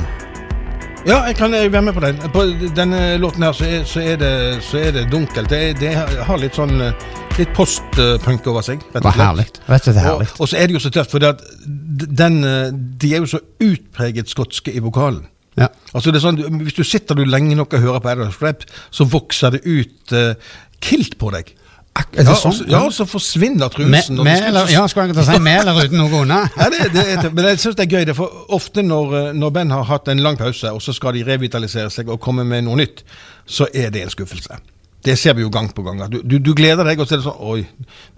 Ja, 1.05 1.19
jeg 1.29 1.37
kan 1.37 1.53
være 1.53 1.83
med 1.85 1.93
på 1.93 2.01
den. 2.01 2.21
På 2.33 2.47
denne 2.77 3.03
låten 3.21 3.45
her 3.45 3.53
så 3.57 3.67
er, 3.69 3.83
så 3.89 4.01
er, 4.01 4.17
det, 4.21 4.33
så 4.65 4.81
er 4.81 4.95
det 4.97 5.09
dunkelt. 5.13 5.51
Det, 5.53 5.75
det 5.81 5.93
har 5.99 6.41
litt 6.41 6.57
sånn 6.57 6.81
eh, 6.81 7.13
Litt 7.35 7.51
post-punk 7.51 8.45
over 8.47 8.63
seg. 8.63 8.79
rett 8.95 9.01
og 9.01 9.09
slett. 9.09 9.17
herlig. 9.19 9.45
Rett 9.67 9.87
og 9.91 9.97
herlig. 9.99 10.27
Og, 10.37 10.43
og 10.45 10.49
så 10.53 10.59
er 10.61 10.69
det 10.71 10.77
jo 10.77 10.83
så 10.85 10.91
tøft, 10.95 11.11
for 11.11 11.19
den, 11.19 12.37
eh, 12.47 12.69
de 12.71 13.11
er 13.11 13.25
jo 13.25 13.31
så 13.33 13.41
utpreget 13.59 14.31
skotske 14.31 14.71
i 14.71 14.83
vokalen. 14.85 15.25
Ja. 15.59 15.67
Altså 15.91 16.11
det 16.15 16.21
er 16.21 16.25
sånn, 16.29 16.39
Hvis 16.63 16.79
du 16.79 16.85
sitter 16.87 17.19
du 17.19 17.25
lenge 17.27 17.57
nok 17.59 17.75
og 17.75 17.83
hører 17.83 18.03
på 18.05 18.13
Adams 18.13 18.39
Rap, 18.43 18.63
så 18.95 19.07
vokser 19.11 19.55
det 19.55 19.65
ut 19.67 20.15
uh, 20.15 20.39
kilt 20.79 21.19
på 21.19 21.33
deg. 21.35 21.51
Er 21.95 22.27
Ja, 22.27 22.35
sånn? 22.35 22.57
ja, 22.71 22.81
og 22.83 22.93
så 22.95 23.05
forsvinner 23.07 23.71
trusen. 23.71 23.91
Med, 23.91 24.25
med, 24.27 24.43
eller, 24.49 24.71
ja, 24.71 24.83
skulle 24.91 25.15
jeg 25.15 25.27
si 25.27 25.39
med 25.43 25.61
eller 25.61 25.85
uten 25.87 25.99
noe 25.99 26.21
unna? 26.25 26.41
ja, 26.59 26.67
det, 26.71 26.89
det, 26.95 27.31
men 27.35 27.49
jeg 27.53 27.61
synes 27.63 27.77
det 27.79 27.85
er 27.87 27.99
gøy, 27.99 28.05
det, 28.09 28.17
for 28.19 28.47
ofte 28.55 28.83
når, 28.83 29.15
eh, 29.21 29.33
når 29.39 29.53
band 29.55 29.75
har 29.75 29.87
hatt 29.91 30.11
en 30.11 30.23
lang 30.23 30.39
pause, 30.39 30.73
og 30.75 30.83
så 30.83 30.95
skal 30.97 31.15
de 31.15 31.23
revitalisere 31.27 31.91
seg 31.95 32.11
og 32.11 32.19
komme 32.23 32.43
med 32.47 32.67
noe 32.67 32.81
nytt, 32.83 33.05
så 33.47 33.69
er 33.75 33.95
det 33.95 34.03
en 34.03 34.11
skuffelse. 34.15 34.59
Det 35.05 35.15
ser 35.21 35.35
vi 35.37 35.45
jo 35.45 35.51
gang 35.53 35.69
på 35.77 35.85
gang. 35.85 36.01
Du, 36.11 36.19
du, 36.25 36.39
du 36.43 36.51
gleder 36.57 36.87
deg, 36.89 36.99
og 36.99 37.07
så 37.07 37.15
er 37.15 37.21
det 37.21 37.27
sånn 37.29 37.41
Oi, 37.53 37.63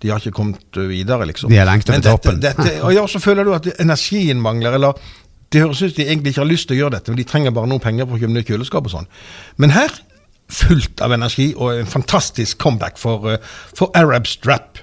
de 0.03 0.13
har 0.13 0.23
ikke 0.23 0.37
kommet 0.39 0.81
eh, 0.81 0.89
videre, 0.93 1.27
liksom. 1.29 1.53
De 1.53 1.61
er 1.61 1.69
langt 1.69 1.89
over 1.91 2.05
toppen. 2.05 2.41
Og 2.87 2.93
ja, 2.95 3.07
så 3.11 3.21
føler 3.21 3.45
du 3.49 3.55
at 3.57 3.69
energien 3.83 4.41
mangler, 4.41 4.77
eller 4.79 5.01
det 5.53 5.63
høres 5.63 5.83
ut 5.83 5.91
som 5.93 5.97
de 6.01 6.09
egentlig 6.09 6.33
ikke 6.33 6.43
har 6.45 6.49
lyst 6.51 6.69
til 6.71 6.77
å 6.77 6.81
gjøre 6.85 6.97
dette, 6.97 7.13
men 7.13 7.21
de 7.21 7.29
trenger 7.29 7.53
bare 7.55 7.69
noen 7.71 7.83
penger 7.83 8.07
for 8.09 8.17
å 8.17 8.23
kjøpe 8.23 8.35
nytt 8.35 8.49
kjøleskap 8.51 8.89
og 8.89 8.93
sånn. 8.97 9.11
Men 9.63 9.75
her, 9.77 9.93
fullt 10.49 11.01
av 11.03 11.15
energi 11.17 11.53
og 11.57 11.81
en 11.81 11.87
fantastisk 11.91 12.59
comeback 12.59 12.99
for, 12.99 13.31
eh, 13.33 13.39
for 13.75 13.91
Arab 13.95 14.27
Strap. 14.27 14.79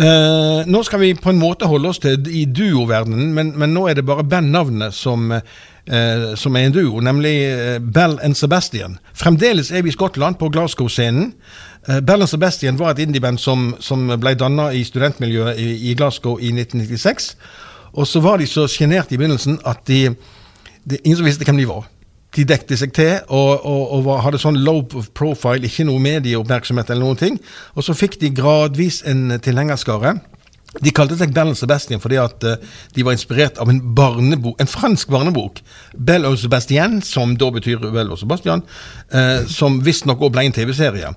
Uh, 0.00 0.64
nå 0.64 0.80
skal 0.88 1.02
vi 1.02 1.10
på 1.14 1.28
en 1.30 1.38
måte 1.38 1.68
holde 1.68 1.90
oss 1.90 2.00
til 2.00 2.24
i 2.32 2.46
duoverdenen, 2.48 3.34
men, 3.36 3.50
men 3.60 3.74
nå 3.76 3.84
er 3.90 3.98
det 3.98 4.06
bare 4.08 4.24
bandnavnet 4.24 4.96
som, 4.96 5.26
uh, 5.32 6.32
som 6.38 6.56
er 6.56 6.64
en 6.64 6.72
duo, 6.72 7.02
nemlig 7.04 7.34
eh, 7.44 7.76
Bell 7.78 8.16
and 8.24 8.38
Sebastian. 8.38 8.96
Fremdeles 9.12 9.70
er 9.70 9.84
vi 9.84 9.92
i 9.92 9.94
Skottland, 9.94 10.40
på 10.40 10.48
Glasgow-scenen. 10.48 11.34
Eh, 11.88 12.00
Bell 12.00 12.24
and 12.24 12.30
Sebastian 12.30 12.80
var 12.80 12.94
et 12.94 13.04
indieband 13.04 13.38
som, 13.38 13.74
som 13.84 14.08
ble 14.16 14.32
danna 14.38 14.70
i 14.72 14.80
studentmiljøet 14.86 15.60
i, 15.60 15.68
i 15.90 15.94
Glasgow 15.98 16.40
i 16.40 16.54
1996. 16.54 17.34
Og 17.92 18.08
så 18.08 18.24
var 18.24 18.40
de 18.40 18.48
så 18.48 18.64
sjenerte 18.70 19.14
i 19.14 19.20
begynnelsen 19.20 19.60
at 19.68 19.84
de, 19.86 20.06
de 20.88 21.02
ingen 21.02 21.20
som 21.20 21.28
visste 21.28 21.44
hvem 21.44 21.60
de 21.60 21.68
var. 21.68 21.84
De 22.32 22.44
dekte 22.48 22.78
seg 22.80 22.94
til 22.96 23.18
og, 23.28 23.64
og, 23.68 23.82
og 23.96 24.04
var, 24.06 24.22
hadde 24.24 24.40
sånn 24.40 24.62
low 24.64 24.80
profile, 24.88 25.66
ikke 25.68 25.84
noe 25.88 26.00
medieoppmerksomhet 26.00 26.92
eller 26.92 27.04
noen 27.04 27.20
ting. 27.20 27.40
Og 27.76 27.84
så 27.84 27.96
fikk 27.96 28.16
de 28.22 28.32
gradvis 28.32 29.02
en 29.08 29.36
tilhengerskare. 29.42 30.16
De 30.80 30.92
kalte 30.94 31.18
seg 31.20 31.34
Bell 31.36 31.50
Sebastian 31.56 32.00
fordi 32.00 32.16
at 32.20 32.44
eh, 32.48 32.60
de 32.96 33.04
var 33.04 33.12
inspirert 33.12 33.58
av 33.60 33.68
en 33.68 33.80
barnebok, 33.96 34.56
en 34.60 34.70
fransk 34.70 35.10
barnebok. 35.12 35.60
Bell 35.92 36.24
og 36.24 36.38
Sebastian, 36.40 37.02
som 37.04 37.34
da 37.36 37.50
betyr 37.52 37.82
Bell 37.82 38.12
og 38.14 38.20
Sebastian, 38.22 38.64
eh, 39.12 39.44
som 39.52 39.82
visstnok 39.84 40.24
òg 40.24 40.32
ble 40.32 40.46
en 40.48 40.56
TV-serie. 40.56 41.12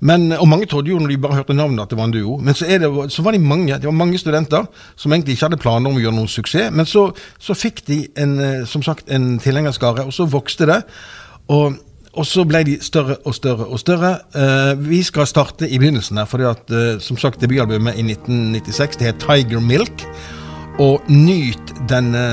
Men, 0.00 0.32
og 0.32 0.48
mange 0.48 0.66
trodde 0.66 0.90
jo 0.90 0.98
når 1.00 1.14
de 1.14 1.18
bare 1.20 1.40
hørte 1.40 1.56
navnet 1.56 1.82
at 1.82 1.90
det 1.92 1.98
var 1.98 2.10
en 2.10 2.14
duo. 2.14 2.36
Men 2.42 2.54
så, 2.54 2.66
det, 2.66 3.12
så 3.12 3.22
var 3.22 3.32
de 3.32 3.38
mange 3.38 3.74
det 3.74 3.88
var 3.88 3.96
mange 3.96 4.18
studenter 4.18 4.66
som 4.96 5.12
egentlig 5.12 5.36
ikke 5.36 5.48
hadde 5.48 5.62
planer 5.62 5.90
om 5.90 5.96
å 5.96 6.02
gjøre 6.02 6.18
noen 6.18 6.30
suksess. 6.30 6.70
Men 6.72 6.88
så, 6.88 7.08
så 7.38 7.56
fikk 7.56 7.82
de 7.88 8.02
en, 8.18 8.38
eh, 8.40 8.62
som 8.68 8.84
sagt, 8.84 9.08
en 9.10 9.36
tilhengerskare, 9.42 10.04
og 10.06 10.14
så 10.14 10.28
vokste 10.30 10.68
det. 10.68 10.80
Og, 11.52 11.78
og 12.12 12.26
så 12.26 12.44
ble 12.48 12.62
de 12.66 12.78
større 12.84 13.18
og 13.24 13.36
større 13.36 13.68
og 13.68 13.80
større. 13.80 14.16
Eh, 14.36 14.72
vi 14.88 15.02
skal 15.06 15.28
starte 15.28 15.68
i 15.68 15.78
begynnelsen 15.80 16.20
her, 16.20 16.28
fordi 16.28 16.48
at 16.50 16.74
eh, 16.74 16.96
som 17.00 17.20
sagt 17.20 17.40
debutalbumet 17.40 17.96
i 17.96 18.04
1996 18.12 19.00
det 19.00 19.12
het 19.12 19.22
Tiger 19.24 19.60
Milk. 19.60 20.08
Og 20.78 21.00
nyt 21.08 21.72
denne 21.88 22.26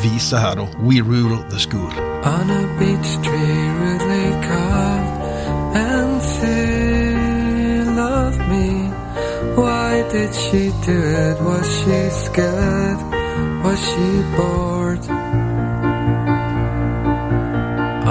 visa 0.00 0.40
her, 0.40 0.54
da. 0.56 0.64
We 0.80 1.02
Rule 1.04 1.42
The 1.50 1.60
School. 1.60 1.92
On 2.24 2.50
a 2.50 2.62
beach 2.78 3.18
tree 3.20 3.62
did 10.12 10.34
she 10.34 10.70
do 10.84 10.98
it? 11.24 11.40
Was 11.40 11.66
she 11.78 12.00
scared? 12.10 13.00
Was 13.64 13.80
she 13.88 14.08
bored? 14.36 15.04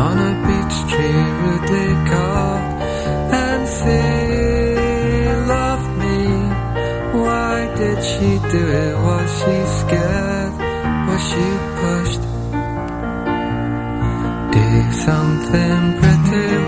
On 0.05 0.15
a 0.29 0.33
beach 0.47 0.77
tree 0.91 1.25
rudely 1.41 1.91
carved 2.09 2.81
and 3.43 3.67
say 3.67 5.45
love 5.53 5.85
me 6.01 6.17
Why 7.23 7.55
did 7.75 7.99
she 8.11 8.29
do 8.55 8.63
it? 8.83 8.95
Was 9.07 9.29
she 9.39 9.57
scared? 9.79 10.53
Was 11.07 11.23
she 11.29 11.47
pushed? 11.81 12.23
Do 14.55 14.67
something 15.07 15.81
pretty 16.01 16.61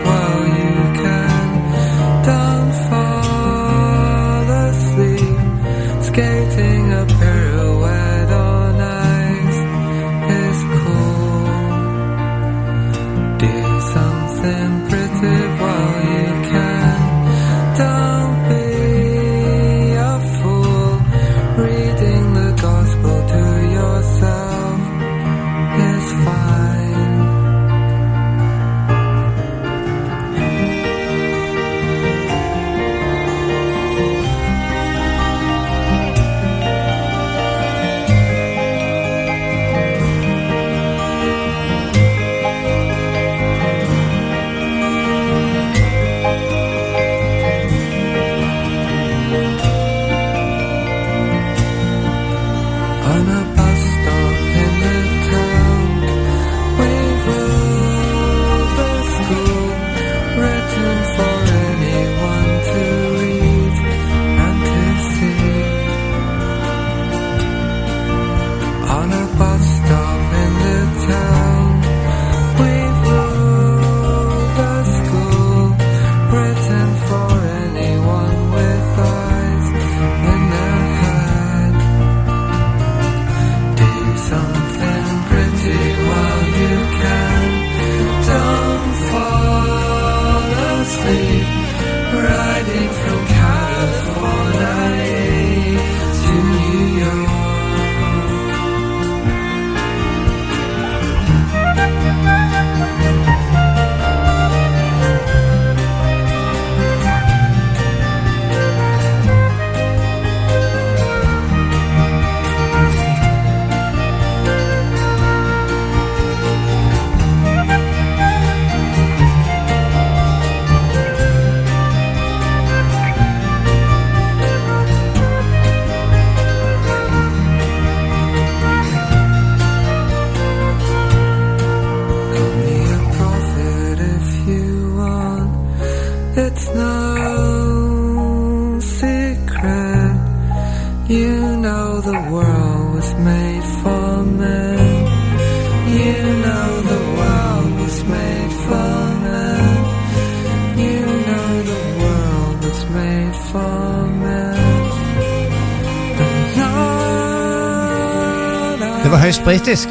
britisk, 159.53 159.89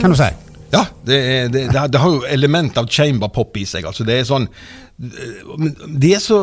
kan 0.00 0.12
du 0.12 0.16
si. 0.18 0.28
Ja, 0.70 0.84
det, 1.08 1.16
er, 1.18 1.46
det, 1.48 1.62
det, 1.72 1.78
har- 1.80 1.88
det 1.88 1.98
har 1.98 2.12
jo 2.12 2.26
element 2.28 2.76
av 2.78 2.86
chamber 2.92 3.30
pop 3.32 3.56
i 3.56 3.64
seg. 3.66 3.86
altså 3.88 4.04
Det 4.04 4.18
er 4.20 4.26
sånn 4.28 4.44
De 5.00 6.10
er 6.12 6.20
så 6.20 6.36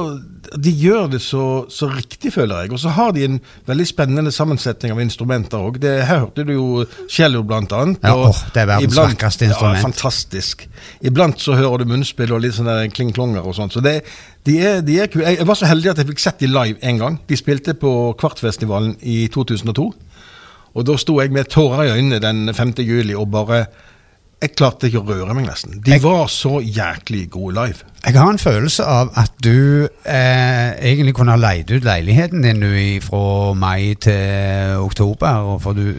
De 0.63 0.71
gjør 0.73 1.11
det 1.13 1.19
så, 1.21 1.43
så 1.69 1.87
riktig, 1.91 2.31
føler 2.33 2.63
jeg. 2.65 2.71
Og 2.73 2.79
så 2.81 2.89
har 2.95 3.13
de 3.13 3.23
en 3.27 3.37
veldig 3.69 3.85
spennende 3.87 4.33
sammensetning 4.33 4.91
av 4.95 5.01
instrumenter 5.03 5.61
òg. 5.61 5.77
Her 5.83 6.23
hørte 6.25 6.45
du 6.47 6.51
jo 6.55 6.65
cello, 7.11 7.43
blant 7.47 7.71
annet. 7.77 8.01
Ja, 8.03 8.15
og 8.17 8.31
åh, 8.33 8.41
det 8.55 8.63
er 8.63 8.69
verdens 8.71 8.89
iblant- 8.95 9.13
vakreste 9.13 9.45
instrument. 9.51 9.77
Ja, 9.79 9.85
fantastisk. 9.85 10.65
Iblant 11.05 11.39
så 11.45 11.55
hører 11.59 11.83
du 11.85 11.91
munnspill 11.93 12.33
og 12.35 12.41
litt 12.47 12.57
sånne 12.57 12.79
kling-klonger 12.95 13.45
og 13.45 13.55
sånt. 13.59 13.77
Så 13.77 13.83
det, 13.85 13.99
de 14.49 14.57
er, 14.63 14.81
de 14.85 14.97
er 15.05 15.11
kule. 15.13 15.27
Jeg 15.37 15.47
var 15.47 15.59
så 15.61 15.69
heldig 15.69 15.93
at 15.93 16.01
jeg 16.01 16.09
fikk 16.15 16.25
sett 16.25 16.41
de 16.41 16.49
live 16.49 16.81
en 16.81 17.03
gang. 17.03 17.19
De 17.29 17.37
spilte 17.39 17.77
på 17.77 17.93
Kvartfestivalen 18.21 18.97
i 19.05 19.27
2002. 19.33 19.91
Og 20.75 20.85
da 20.87 20.95
sto 20.99 21.19
jeg 21.21 21.31
med 21.31 21.47
tårer 21.53 21.85
i 21.87 21.91
øynene 21.97 22.19
den 22.23 22.53
5. 22.53 22.73
juli 22.83 23.15
og 23.15 23.29
bare 23.31 23.65
Jeg 24.41 24.51
klarte 24.59 24.89
ikke 24.89 24.99
å 24.99 25.05
røre 25.07 25.33
meg, 25.33 25.45
nesten. 25.47 25.77
De 25.81 25.91
Jeg- 25.91 26.01
var 26.03 26.27
så 26.27 26.59
jæklig 26.59 27.29
gode 27.31 27.53
live. 27.55 27.85
Jeg 28.05 28.13
har 28.19 28.29
en 28.29 28.37
følelse 28.37 28.83
av 28.83 29.09
at 29.15 29.31
du 29.43 29.87
eh, 30.05 30.71
egentlig 30.91 31.13
kunne 31.15 31.31
ha 31.31 31.37
leid 31.39 31.71
ut 31.71 31.83
leiligheten 31.87 32.43
din 32.43 32.59
du, 32.59 32.99
fra 33.01 33.53
mai 33.53 33.95
til 33.95 34.75
oktober. 34.83 35.57
For 35.63 35.73
du, 35.73 35.93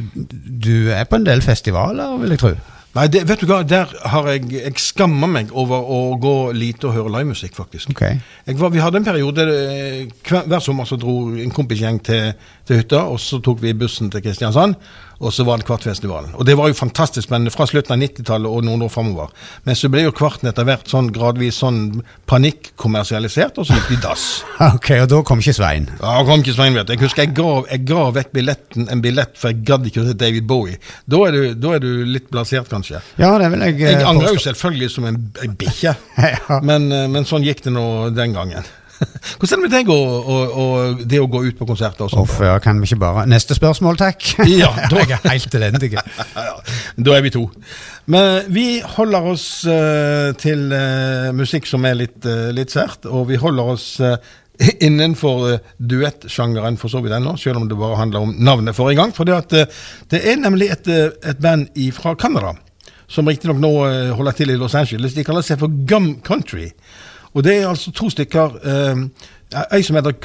du 0.63 0.91
er 0.93 1.05
på 1.05 1.17
en 1.17 1.25
del 1.27 1.41
festivaler, 1.43 2.19
vil 2.21 2.31
jeg 2.37 2.39
tro. 2.39 2.53
Nei, 2.97 3.07
det, 3.13 3.27
vet 3.29 3.43
du 3.43 3.49
hva, 3.51 3.59
der 3.67 3.91
har 4.09 4.29
jeg 4.31 4.47
Jeg 4.55 4.81
skammer 4.81 5.29
meg 5.29 5.51
over 5.53 5.85
å 5.85 5.99
gå 6.21 6.35
lite 6.57 6.89
og 6.89 6.95
høre 6.97 7.13
livemusikk, 7.19 7.53
faktisk. 7.59 7.91
Okay. 7.93 8.21
Var, 8.47 8.73
vi 8.73 8.81
hadde 8.81 9.03
en 9.03 9.09
periode 9.09 9.45
eh, 9.53 10.07
hver, 10.25 10.47
hver 10.49 10.63
sommer 10.65 10.89
så 10.89 10.97
dro 11.01 11.35
en 11.37 11.53
kompisgjeng 11.53 12.01
til, 12.07 12.33
til 12.65 12.81
hytta, 12.81 13.03
og 13.13 13.21
så 13.21 13.43
tok 13.45 13.61
vi 13.61 13.75
bussen 13.77 14.09
til 14.13 14.25
Kristiansand, 14.25 14.79
og 15.19 15.33
så 15.33 15.45
var 15.49 15.59
det 15.61 15.67
Kvartfestivalen. 15.69 16.35
Og 16.37 16.45
det 16.45 16.57
var 16.59 16.69
jo 16.69 16.77
fantastisk 16.77 17.29
spennende 17.29 17.53
fra 17.55 17.65
slutten 17.69 17.95
av 17.97 18.03
90-tallet 18.03 18.51
og 18.53 18.65
noen 18.67 18.83
år 18.85 18.91
framover. 18.93 19.31
Men 19.65 19.79
så 19.79 19.89
ble 19.93 20.03
jo 20.05 20.13
Kvarten 20.17 20.51
etter 20.51 20.67
hvert 20.69 20.91
sånn 20.93 21.09
gradvis 21.15 21.61
sånn 21.63 22.03
panikkommersialisert, 22.29 23.59
og 23.61 23.67
så 23.69 23.77
gikk 23.79 23.89
de 23.95 23.99
dass. 24.05 24.27
Ok, 24.77 24.91
Og 25.03 25.09
da 25.13 25.21
kom 25.27 25.41
ikke 25.43 25.55
Svein. 25.57 25.89
Ja, 26.01 26.17
kom 26.27 26.43
ikke 26.45 26.55
Svein, 26.57 26.77
vet 26.77 26.89
du. 26.89 26.95
Jeg 26.97 27.03
husker 27.07 27.25
jeg 27.27 27.35
ga, 27.37 27.51
jeg 27.71 27.85
ga 27.89 28.07
vekk 28.17 28.33
billetten, 28.37 28.89
en 28.93 29.03
billett, 29.05 29.37
for 29.41 29.53
jeg 29.53 29.65
gadd 29.69 29.87
ikke 29.89 30.03
å 30.05 30.09
se 30.09 30.17
David 30.19 30.47
Bowie. 30.49 30.79
Da 31.09 31.21
er, 31.29 31.37
du, 31.37 31.55
da 31.61 31.75
er 31.77 31.85
du 31.85 31.91
litt 32.09 32.29
blasert, 32.33 32.69
kanskje. 32.73 33.01
Ja, 33.21 33.33
det 33.41 33.51
vil 33.55 33.65
jeg, 33.69 33.79
eh, 33.83 33.95
Jeg 33.97 34.09
angrer 34.09 34.35
jo 34.37 34.43
selvfølgelig 34.47 34.91
som 34.93 35.09
en, 35.11 35.21
en 35.45 35.57
bikkje, 35.61 35.95
Ja. 36.27 36.61
men, 36.65 36.91
eh, 36.93 37.07
men 37.13 37.29
sånn 37.29 37.45
gikk 37.47 37.65
det 37.67 37.73
nå 37.77 37.87
den 38.17 38.35
gangen. 38.37 38.67
Hvordan 39.39 39.53
er 39.53 39.57
det 39.57 39.63
med 39.65 39.75
deg 39.75 39.91
og, 39.93 40.31
og, 40.33 40.57
og 40.63 41.03
det 41.11 41.21
å 41.23 41.29
gå 41.31 41.43
ut 41.49 41.59
på 41.59 41.69
konserter 41.69 42.07
og 42.07 42.13
sånt? 42.15 42.31
Uff, 42.31 42.39
ja, 42.45 42.57
kan 42.63 42.81
vi 42.81 42.89
ikke 42.89 43.01
bare 43.03 43.27
Neste 43.31 43.57
spørsmål, 43.59 43.99
takk. 44.01 44.23
Ja, 44.63 44.71
da- 44.93 45.03
jeg 45.05 45.19
er 45.19 45.29
helt 45.35 45.59
elendig. 45.61 45.93
Ja, 45.97 46.07
da 46.97 47.17
er 47.19 47.27
vi 47.27 47.35
to. 47.35 47.45
Men 48.13 48.49
vi 48.55 48.67
holder 48.97 49.31
oss 49.35 49.47
uh, 49.69 50.33
til 50.41 50.69
uh, 50.73 51.31
musikk 51.37 51.69
som 51.69 51.85
er 51.89 51.99
litt, 52.05 52.19
uh, 52.27 52.49
litt 52.55 52.73
sært, 52.75 53.07
og 53.11 53.29
vi 53.33 53.39
holder 53.41 53.75
oss 53.77 53.89
eh, 54.05 54.17
innenfor 54.81 55.59
duettsjangeren 55.79 56.79
for 56.81 56.89
så 56.93 57.03
vidt 57.05 57.17
ennå, 57.17 57.37
selv 57.41 57.61
om 57.61 57.67
det 57.69 57.79
bare 57.79 57.99
handler 58.01 58.25
om 58.27 58.35
navnet 58.39 58.77
forrige 58.77 59.01
gang. 59.03 59.13
For 59.17 59.29
det, 59.29 59.67
eh, 60.13 60.31
er 60.33 60.37
nemlig 60.41 60.71
et, 60.73 60.89
eh, 60.89 61.11
et 61.31 61.39
band 61.43 61.69
fra 61.93 62.15
Canada, 62.15 62.55
som 63.09 63.27
riktignok 63.29 63.59
nå 63.61 63.73
eh, 63.87 64.15
holder 64.17 64.33
til 64.33 64.51
i 64.51 64.57
Los 64.57 64.75
Angeles. 64.75 65.15
De 65.15 65.25
kaller 65.25 65.43
seg 65.43 65.59
for 65.59 65.69
Gum 65.87 66.21
Country. 66.25 66.71
Og 67.37 67.45
det 67.45 67.59
er 67.59 67.69
altså 67.69 67.93
to 67.93 68.09
stykker. 68.13 68.61
eh, 68.65 69.03
Ei 69.77 69.83
som 69.85 69.95
heter 69.95 70.17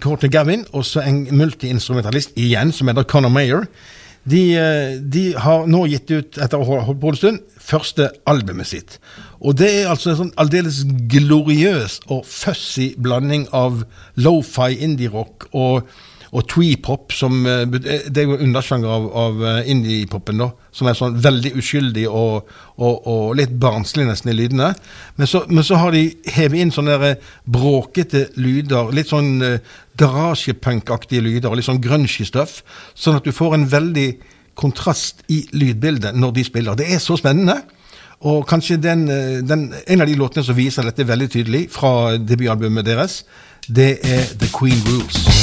Courtney 0.00 0.30
Gavin, 0.32 0.62
og 0.72 0.86
så 0.88 1.02
en 1.04 1.26
multiinstrumentalist 1.36 2.32
igjen, 2.40 2.70
som 2.72 2.88
heter 2.88 3.04
Conor 3.10 3.28
Mayer. 3.28 3.66
De, 4.30 4.54
eh, 4.56 4.98
de 5.00 5.34
har 5.36 5.66
nå 5.66 5.82
gitt 5.90 6.10
ut, 6.10 6.38
etter 6.38 6.60
å 6.60 6.64
ha 6.64 6.84
holdt 6.86 7.00
på 7.00 7.12
en 7.12 7.18
stund, 7.18 7.40
første 7.60 8.10
albumet 8.28 8.68
sitt. 8.68 8.98
Og 9.40 9.56
det 9.56 9.68
er 9.68 9.90
altså 9.90 10.10
en 10.12 10.18
sånn 10.18 10.32
aldeles 10.40 10.82
gloriøs 11.12 12.00
og 12.08 12.26
fussy 12.28 12.94
blanding 13.00 13.48
av 13.52 13.84
lo-fi 14.16 14.76
indie-rock 14.84 15.48
og, 15.52 15.88
og 16.30 16.46
twee-pop, 16.46 17.12
som 17.12 17.44
eh, 17.46 17.64
Det 17.66 18.22
er 18.22 18.28
jo 18.28 18.38
undersjanger 18.38 18.88
av, 18.88 19.08
av 19.16 19.44
eh, 19.46 19.70
indie-popen, 19.72 20.42
da. 20.42 20.50
Som 20.72 20.90
er 20.90 20.98
sånn 20.98 21.18
veldig 21.22 21.54
uskyldig 21.58 22.06
og, 22.08 22.50
og, 22.78 23.06
og 23.10 23.36
litt 23.40 23.52
barnslig 23.62 24.06
nesten 24.06 24.32
i 24.32 24.36
lydene. 24.38 24.72
Men 25.18 25.30
så, 25.30 25.44
men 25.50 25.66
så 25.66 25.80
har 25.82 25.96
de 25.96 26.04
hevet 26.30 26.62
inn 26.62 26.74
sånne 26.74 27.16
bråkete 27.50 28.28
lyder, 28.38 28.92
litt 28.94 29.10
sånn 29.10 29.40
garasjepunk-aktige 30.00 31.24
lyder, 31.26 31.50
og 31.50 31.58
litt 31.58 31.68
sånn 31.68 31.82
grungy 31.82 32.26
stuff. 32.28 32.60
Sånn 32.94 33.18
at 33.18 33.26
du 33.26 33.34
får 33.34 33.58
en 33.58 33.68
veldig 33.72 34.08
kontrast 34.60 35.24
i 35.32 35.42
lydbildet 35.56 36.16
når 36.16 36.34
de 36.36 36.46
spiller. 36.46 36.78
Det 36.78 36.88
er 36.94 37.02
så 37.02 37.18
spennende. 37.18 37.60
Og 38.20 38.46
kanskje 38.48 38.76
den, 38.76 39.08
eh, 39.08 39.40
den, 39.48 39.72
en 39.86 40.00
av 40.00 40.06
de 40.06 40.14
låtene 40.14 40.44
som 40.44 40.56
viser 40.56 40.82
dette 40.82 41.08
veldig 41.08 41.30
tydelig 41.30 41.70
fra 41.70 42.18
debutalbumet 42.18 42.84
deres, 42.84 43.24
det 43.68 43.98
er 44.04 44.24
The 44.36 44.48
Queen 44.52 44.82
Rules. 44.86 45.39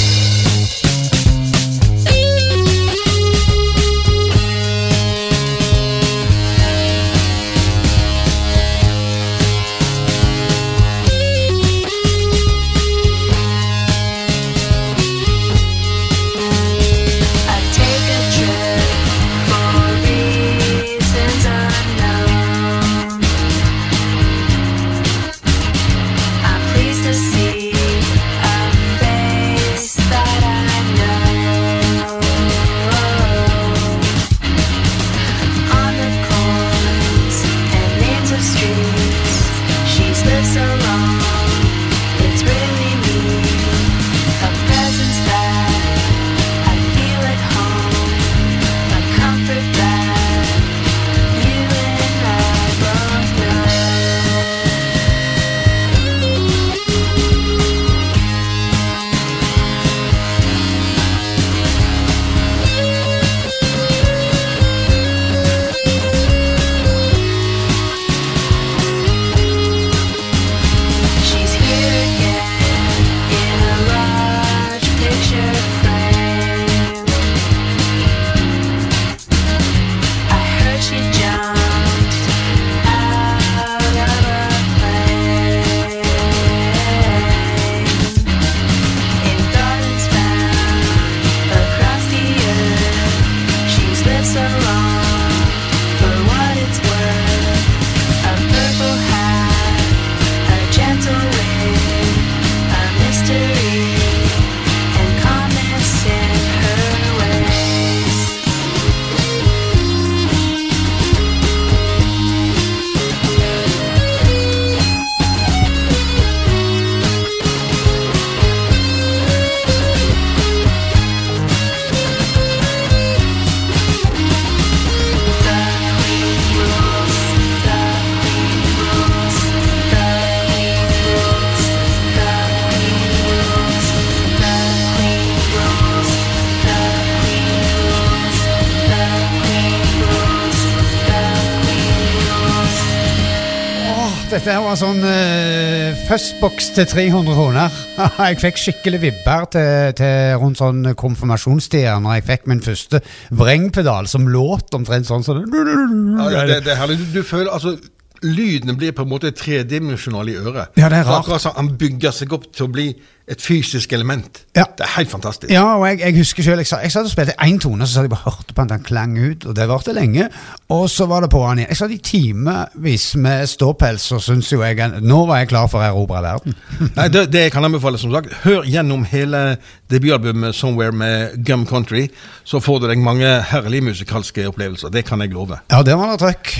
Var 144.68 144.76
sånn 144.76 144.98
uh, 145.00 146.00
Fuzzbox 146.08 146.66
til 146.76 146.84
300 146.90 147.36
kroner. 147.38 147.76
jeg 148.28 148.38
fikk 148.42 148.58
skikkelig 148.60 148.98
vibber 149.00 149.46
til, 149.54 149.94
til 149.96 150.34
rundt 150.42 150.60
sånn 150.60 150.90
konfirmasjonstider 150.98 152.02
når 152.04 152.18
jeg 152.18 152.26
fikk 152.28 152.48
min 152.52 152.60
første 152.64 153.00
vrengpedal 153.32 154.10
som 154.10 154.28
låt 154.28 154.74
omtrent 154.76 155.08
sånn 155.08 155.24
Ja, 155.24 156.28
ja, 156.34 156.42
det, 156.50 156.58
det 156.66 156.74
er 156.74 156.80
herlig. 156.82 156.98
Du, 157.00 157.06
du 157.16 157.22
føler 157.24 157.48
altså 157.54 157.78
Lydene 158.22 158.74
blir 158.76 158.92
på 158.96 159.02
en 159.06 159.08
måte 159.12 159.30
tredimensjonale 159.30 160.32
i 160.32 160.40
øret. 160.40 160.74
Ja, 160.76 160.88
det 160.88 160.98
er 160.98 161.04
rart. 161.10 161.40
Som 161.40 161.52
Han 161.56 161.76
bygger 161.78 162.10
seg 162.10 162.32
opp 162.32 162.48
til 162.52 162.66
å 162.66 162.72
bli 162.72 162.88
et 163.28 163.42
fysisk 163.44 163.92
element. 163.92 164.38
Ja. 164.56 164.62
Det 164.78 164.86
er 164.86 164.92
helt 164.96 165.10
fantastisk. 165.12 165.50
Ja, 165.52 165.76
og 165.76 165.82
jeg, 165.86 165.98
jeg 166.00 166.14
husker 166.16 166.42
selv, 166.42 166.62
jeg, 166.62 166.66
sa- 166.70 166.78
jeg 166.80 166.92
satt 166.94 167.04
og 167.04 167.12
spilte 167.12 167.34
én 167.44 167.58
tone, 167.60 167.84
så 167.86 167.98
satt 167.98 168.06
jeg 168.06 168.10
bare 168.14 168.24
hørte 168.24 168.54
på 168.56 168.62
at 168.64 168.70
den 168.72 168.82
klang 168.86 169.18
ut, 169.20 169.44
og 169.44 169.52
det 169.58 169.66
varte 169.68 169.92
lenge. 169.92 170.30
Og 170.72 170.86
så 170.90 171.04
var 171.10 171.20
det 171.26 171.28
på 171.34 171.42
han 171.46 171.60
igjen. 171.60 171.68
Jeg 171.68 171.76
satt 171.82 171.92
i 171.92 171.98
timevis 172.08 173.04
med 173.20 173.44
ståpels, 173.52 174.06
og 174.16 174.22
syns 174.24 174.48
jo 174.52 174.62
jeg 174.64 174.80
Nå 175.04 175.20
var 175.28 175.42
jeg 175.42 175.50
klar 175.52 175.68
for 175.68 175.84
å 175.84 175.90
erobre 175.90 176.22
verden. 176.24 176.56
Nei, 176.96 177.08
det, 177.12 177.26
det 177.34 177.44
kan 177.52 177.68
anbefale, 177.68 178.00
som 178.00 178.16
sagt, 178.16 178.32
hør 178.46 178.64
gjennom 178.64 179.04
hele 179.12 179.58
debutalbumet 179.92 180.56
'Somewhere' 180.56 180.96
med 180.96 181.44
Gum 181.44 181.66
Country, 181.68 182.08
så 182.44 182.60
får 182.64 182.80
du 182.80 182.88
deg 182.88 182.98
mange 183.04 183.28
herlige 183.52 183.84
musikalske 183.92 184.48
opplevelser. 184.48 184.88
Det 184.88 185.04
kan 185.04 185.20
jeg 185.20 185.36
love. 185.36 185.60
Ja, 185.70 185.82
det 185.82 185.98
var 186.00 186.16
det 186.16 186.20
trøkk. 186.24 186.54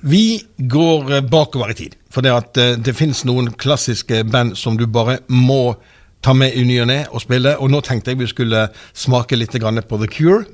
Vi 0.00 0.42
går 0.56 1.12
eh, 1.12 1.20
bakover 1.20 1.70
i 1.70 1.74
tid, 1.74 1.96
for 2.10 2.22
det, 2.22 2.32
at, 2.32 2.56
eh, 2.56 2.76
det 2.78 2.96
finnes 2.96 3.24
noen 3.26 3.52
klassiske 3.58 4.24
band 4.30 4.56
som 4.58 4.76
du 4.78 4.86
bare 4.86 5.18
må 5.28 5.76
ta 6.22 6.34
med 6.34 6.54
i 6.54 6.64
ny 6.66 6.80
og 6.82 6.88
ne 6.90 7.00
og 7.10 7.22
spille. 7.22 7.56
Og 7.58 7.70
nå 7.70 7.80
tenkte 7.86 8.12
jeg 8.12 8.20
vi 8.22 8.30
skulle 8.30 8.68
smake 8.92 9.36
litt 9.38 9.52
på 9.52 9.98
The 9.98 10.08
Cure. 10.10 10.44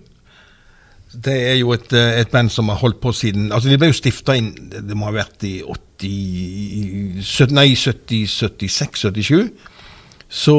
Det 1.15 1.37
er 1.51 1.57
jo 1.61 1.73
et, 1.73 1.93
eh, 1.93 2.21
et 2.21 2.31
band 2.31 2.51
som 2.51 2.69
har 2.69 2.77
holdt 2.77 3.01
på 3.01 3.13
siden 3.13 3.53
Altså, 3.53 3.69
de 3.69 3.79
ble 3.79 3.87
jo 3.87 3.93
stifta 3.93 4.35
inn 4.35 4.53
Det 4.69 4.97
må 4.97 5.05
ha 5.07 5.13
vært 5.13 5.45
i 5.45 5.63
80 5.63 7.53
Nei, 7.55 7.75
70-76-77. 7.79 9.53
Så 10.29 10.57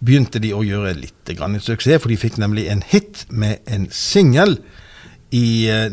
begynte 0.00 0.40
de 0.40 0.54
å 0.54 0.64
gjøre 0.64 0.94
litt 0.96 1.32
grann 1.36 1.58
suksess, 1.60 2.00
for 2.02 2.08
de 2.08 2.16
fikk 2.16 2.38
nemlig 2.38 2.68
en 2.70 2.82
hit 2.86 3.26
med 3.30 3.58
en 3.66 3.88
singel 3.90 4.58
i 5.34 5.68
eh, 5.68 5.88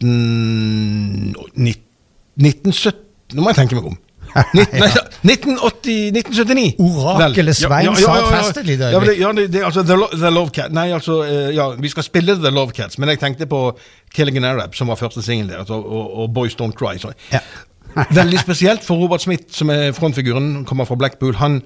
19, 0.00 1.34
1970 2.40 3.36
Nå 3.36 3.44
må 3.44 3.52
jeg 3.52 3.60
tenke 3.60 3.76
meg 3.78 3.90
om. 3.92 3.98
19, 4.54 4.78
nei, 4.78 4.88
1980, 5.26 6.12
1979. 6.14 6.74
Orakelet 6.82 7.58
Svein 7.58 7.90
fast 7.98 8.60
et 8.62 8.68
Ja, 8.78 9.00
det, 9.02 9.14
ja, 9.18 9.32
det, 9.34 9.48
det, 9.52 9.62
altså, 9.66 9.82
The, 9.86 9.96
Lo- 9.98 10.10
The 10.14 10.30
Love 10.30 10.50
Cat 10.54 10.74
Nei, 10.74 10.88
altså, 10.94 11.20
eh, 11.26 11.50
ja, 11.56 11.68
vi 11.78 11.90
skal 11.90 12.06
spille 12.06 12.36
The 12.38 12.52
Love 12.54 12.74
Cats, 12.76 12.98
men 12.98 13.10
jeg 13.10 13.20
tenkte 13.22 13.48
på 13.50 13.60
Killing 14.14 14.38
an 14.38 14.46
Arab, 14.52 14.74
som 14.78 14.90
var 14.90 14.98
første 15.00 15.22
singel 15.26 15.50
deres, 15.50 15.70
og, 15.70 15.86
og, 15.86 16.14
og 16.22 16.34
Boys 16.34 16.54
Don't 16.58 16.76
Cry. 16.78 16.96
Så. 17.02 17.12
Ja. 17.32 17.42
Veldig 18.20 18.38
spesielt 18.42 18.86
for 18.86 19.02
Robert 19.02 19.22
Smith, 19.22 19.50
som 19.54 19.70
er 19.74 19.90
frontfiguren, 19.96 20.64
kommer 20.64 20.86
fra 20.86 20.98
Blackpool. 20.98 21.34
Han, 21.42 21.60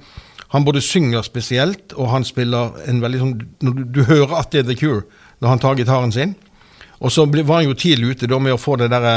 han 0.55 0.65
både 0.65 0.81
synger 0.85 1.23
spesielt, 1.23 1.93
og 1.93 2.09
han 2.13 2.25
spiller 2.25 2.77
en 2.89 3.03
veldig 3.05 3.21
sånn 3.21 3.35
du, 3.61 3.85
du 3.93 4.03
hører 4.09 4.39
at 4.41 4.53
det 4.53 4.65
er 4.65 4.69
The 4.71 4.77
Cure 4.81 5.03
når 5.43 5.53
han 5.53 5.61
tar 5.61 5.77
gitaren 5.77 6.13
sin. 6.15 6.33
Og 7.05 7.13
så 7.13 7.27
var 7.29 7.59
han 7.61 7.69
jo 7.69 7.75
tidlig 7.77 8.15
ute 8.17 8.27
da 8.31 8.39
med 8.41 8.55
å 8.57 8.61
få 8.61 8.79
det 8.81 8.89
derre 8.93 9.15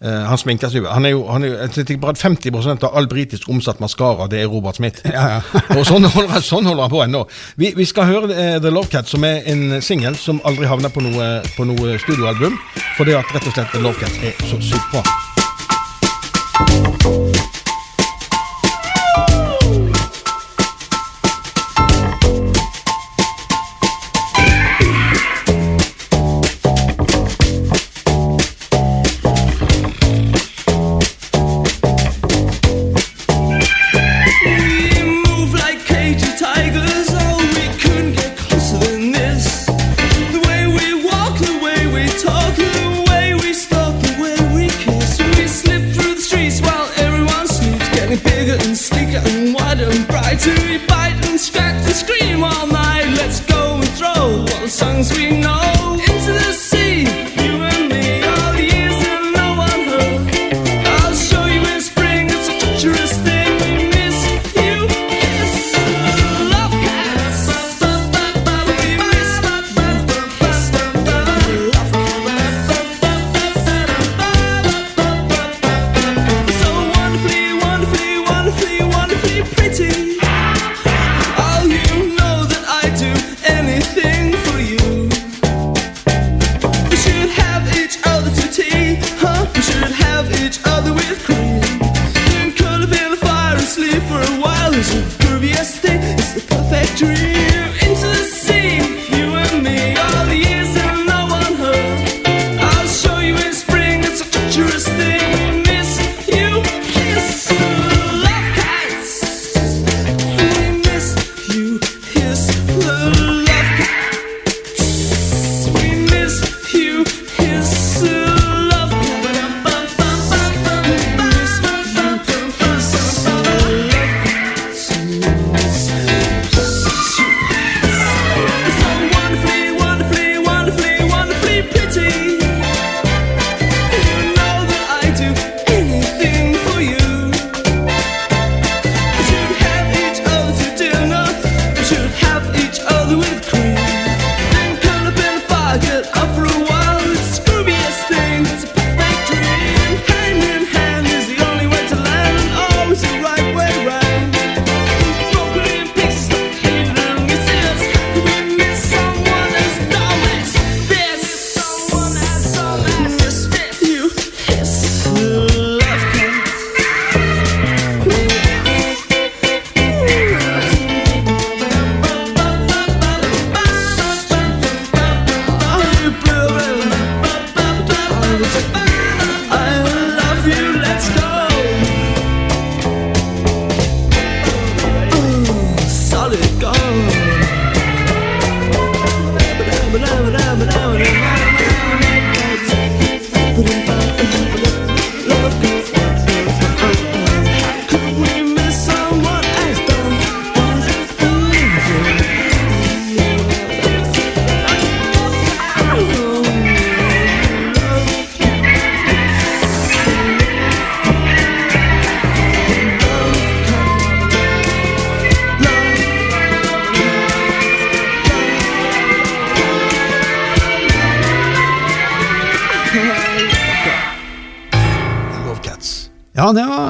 eh, 0.00 0.24
Han 0.30 0.38
sminker 0.38 0.70
seg. 0.70 0.84
Han 0.86 1.04
er 1.08 1.16
jo, 1.16 1.24
han 1.26 1.42
er 1.42 1.50
jo 1.50 1.56
jeg 1.64 1.72
tenker 1.88 1.98
bare 2.04 2.14
at 2.14 2.22
50% 2.22 2.84
av 2.86 2.94
all 2.96 3.08
britisk 3.10 3.48
omsatt 3.50 3.80
maskara, 3.82 4.28
det 4.30 4.44
er 4.44 4.50
Robert 4.52 4.78
Smith. 4.78 5.02
Ja, 5.16 5.24
ja. 5.38 5.40
og 5.76 5.82
sånn 5.88 6.06
holder, 6.06 6.30
han- 6.36 6.46
sånn 6.46 6.68
holder 6.70 6.86
han 6.86 6.94
på 6.94 7.02
ennå. 7.08 7.24
Vi, 7.58 7.72
vi 7.78 7.86
skal 7.90 8.06
høre 8.12 8.30
eh, 8.36 8.58
The 8.62 8.70
Love 8.70 8.88
Cat, 8.94 9.10
som 9.10 9.26
er 9.26 9.42
en 9.50 9.80
singel 9.82 10.14
som 10.20 10.38
aldri 10.46 10.70
havner 10.70 10.94
på 10.94 11.02
noe, 11.02 11.30
på 11.56 11.66
noe 11.66 11.98
studioalbum. 12.04 12.54
For 12.96 13.04
det 13.08 13.18
at 13.18 13.34
rett 13.34 13.50
og 13.50 13.58
slett 13.58 13.74
The 13.74 13.82
Love 13.82 13.98
Cat 13.98 14.22
er 14.22 14.38
så 14.46 14.62
sykt 14.62 14.94
bra. 14.94 15.02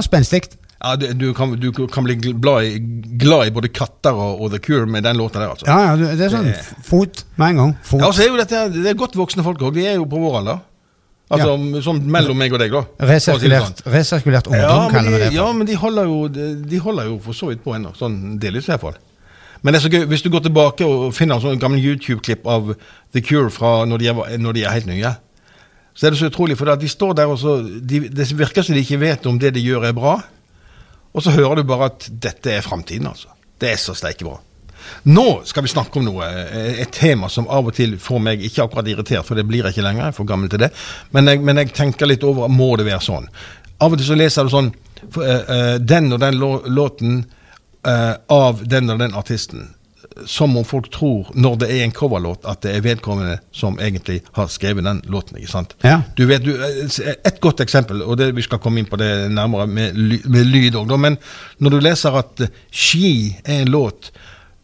Spenstig. 0.06 0.44
Ja, 0.78 0.92
du, 0.94 1.08
du, 1.18 1.32
kan, 1.34 1.56
du 1.58 1.72
kan 1.90 2.04
bli 2.06 2.14
glad 2.22 2.62
i, 2.68 2.78
glad 3.18 3.48
i 3.48 3.50
både 3.50 3.68
katter 3.74 4.14
og, 4.14 4.40
og 4.44 4.52
The 4.52 4.60
Cure 4.62 4.86
med 4.86 5.02
den 5.02 5.16
låta 5.18 5.40
der, 5.40 5.48
altså. 5.50 5.66
Ja, 5.66 5.96
ja, 5.96 6.12
det 6.14 6.20
er 6.28 6.30
sånn 6.30 6.46
Det- 6.46 6.84
fot 6.86 7.24
med 7.36 7.48
en 7.48 7.56
gang. 7.64 7.72
Fot. 7.82 8.00
Ja, 8.04 8.12
så 8.14 8.22
er 8.28 8.36
dette, 8.38 8.60
det 8.76 8.86
er 8.92 8.94
godt 8.94 9.16
voksne 9.18 9.42
folk 9.42 9.58
òg. 9.66 9.74
De 9.74 9.86
er 9.90 9.96
jo 9.98 10.06
på 10.06 10.20
vår 10.22 10.38
alder. 10.44 10.60
Altså 11.28 11.82
sånn 11.84 11.98
mellom 12.08 12.38
meg 12.40 12.54
og 12.56 12.62
deg, 12.62 12.72
da. 12.72 12.84
Resirkulert, 13.10 13.66
si 13.76 13.82
sånn. 13.82 13.92
resirkulert, 13.92 14.46
ungdom, 14.48 14.62
Ja, 14.62 14.78
men 14.86 14.94
kaller 14.94 15.10
vi 15.10 15.18
det. 15.18 15.26
det. 15.28 15.34
ja, 15.36 15.48
men 15.52 15.66
de 15.68 15.74
holder 15.76 16.04
jo 16.08 16.28
De 16.72 16.78
holder 16.80 17.04
jo 17.10 17.18
for 17.26 17.32
så 17.36 17.50
vidt 17.50 17.60
på 17.66 17.74
ennå. 17.76 17.90
Sånn 17.98 18.38
delvis, 18.40 18.64
i 18.70 18.72
hvert 18.72 18.80
fall. 18.86 18.96
Men 19.60 19.74
det 19.74 19.82
er 19.82 19.88
så 19.88 19.90
gøy, 19.92 20.06
hvis 20.08 20.22
du 20.22 20.30
går 20.30 20.46
tilbake 20.46 20.86
og 20.86 21.12
finner 21.12 21.34
en 21.36 21.42
sånn 21.42 21.58
gammel 21.60 21.82
YouTube-klipp 21.82 22.46
av 22.46 22.70
The 23.12 23.20
Cure 23.20 23.50
fra 23.50 23.84
når 23.84 23.98
de, 23.98 24.08
er, 24.14 24.38
når 24.38 24.52
de 24.54 24.62
er 24.64 24.70
helt 24.78 24.86
nye, 24.86 25.10
så 25.98 26.06
er 26.06 26.14
det 26.14 26.20
så 26.20 26.28
utrolig, 26.30 26.54
for 26.58 26.70
de 26.78 26.88
står 26.88 27.16
der 27.18 27.26
og 27.26 27.40
så 27.42 27.56
de, 27.58 28.04
Det 28.06 28.28
virker 28.38 28.62
som 28.62 28.76
de 28.76 28.84
ikke 28.84 29.00
vet 29.02 29.24
om 29.26 29.38
det 29.38 29.50
de 29.56 29.64
gjør, 29.64 29.88
er 29.88 29.96
bra. 29.96 30.20
Og 31.10 31.24
så 31.24 31.32
hører 31.34 31.58
du 31.58 31.66
bare 31.66 31.88
at 31.90 32.06
dette 32.22 32.52
er 32.54 32.62
framtiden, 32.62 33.08
altså. 33.10 33.32
Det 33.58 33.72
er 33.72 33.80
så 33.82 33.96
steike 33.98 34.22
bra. 34.22 34.36
Nå 35.10 35.42
skal 35.48 35.64
vi 35.66 35.72
snakke 35.72 35.98
om 35.98 36.06
noe, 36.06 36.26
eh, 36.28 36.78
et 36.84 36.92
tema 36.94 37.28
som 37.28 37.48
av 37.50 37.66
og 37.66 37.74
til 37.74 37.96
får 37.98 38.22
meg 38.22 38.44
ikke 38.46 38.68
akkurat 38.68 38.90
irritert, 38.92 39.26
for 39.26 39.34
det 39.34 39.46
blir 39.48 39.66
jeg 39.66 39.74
ikke 39.74 39.86
lenger, 39.88 40.04
jeg 40.04 40.14
er 40.14 40.18
for 40.20 40.28
gammel 40.28 40.52
til 40.52 40.62
det. 40.62 40.70
Men 41.16 41.26
jeg, 41.26 41.42
men 41.42 41.58
jeg 41.58 41.74
tenker 41.74 42.06
litt 42.06 42.22
over, 42.22 42.46
må 42.46 42.76
det 42.78 42.86
være 42.86 43.02
sånn? 43.02 43.26
Av 43.82 43.90
og 43.90 43.98
til 43.98 44.06
så 44.06 44.18
leser 44.18 44.46
du 44.46 44.54
sånn, 44.54 44.70
for, 45.10 45.26
uh, 45.26 45.50
uh, 45.50 45.74
den 45.82 46.12
og 46.14 46.22
den 46.22 46.38
låten 46.38 47.18
uh, 47.86 48.14
av 48.30 48.62
den 48.66 48.94
og 48.94 49.02
den 49.02 49.18
artisten. 49.18 49.68
Som 50.26 50.56
om 50.56 50.64
folk 50.66 50.90
tror, 50.94 51.28
når 51.34 51.56
det 51.62 51.68
er 51.72 51.84
en 51.84 51.92
coverlåt, 51.94 52.46
at 52.48 52.62
det 52.64 52.74
er 52.74 52.84
vedkommende 52.84 53.38
som 53.54 53.78
egentlig 53.78 54.20
har 54.36 54.48
skrevet 54.52 54.84
den 54.84 55.02
låten. 55.06 55.38
ikke 55.38 55.50
sant? 55.50 55.76
Ja. 55.84 56.00
Du 56.16 56.26
vet, 56.26 56.44
du, 56.44 56.54
eh, 56.54 57.14
Et 57.24 57.40
godt 57.40 57.60
eksempel, 57.60 58.02
og 58.02 58.18
det, 58.18 58.32
vi 58.36 58.42
skal 58.42 58.58
komme 58.58 58.80
inn 58.80 58.88
på 58.90 58.96
det 58.96 59.30
nærmere 59.30 59.66
med, 59.66 59.94
med 60.24 60.44
lyd 60.44 60.74
òg, 60.74 60.96
men 60.98 61.18
når 61.58 61.70
du 61.70 61.78
leser 61.80 62.18
at 62.18 62.42
Ski 62.70 63.36
er 63.44 63.62
en 63.62 63.70
låt 63.70 64.10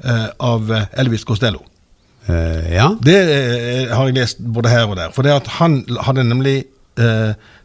uh, 0.04 0.28
av 0.38 0.70
Elvis 0.92 1.24
Costello 1.24 1.62
uh, 2.28 2.72
ja. 2.72 2.90
Det 3.00 3.18
uh, 3.24 3.94
har 3.94 4.08
jeg 4.08 4.18
lest 4.18 4.38
både 4.38 4.72
her 4.72 4.86
og 4.88 4.96
der. 4.96 5.12
For 5.14 5.26
det 5.26 5.34
at 5.34 5.50
han 5.60 5.82
hadde 6.00 6.26
nemlig 6.28 6.64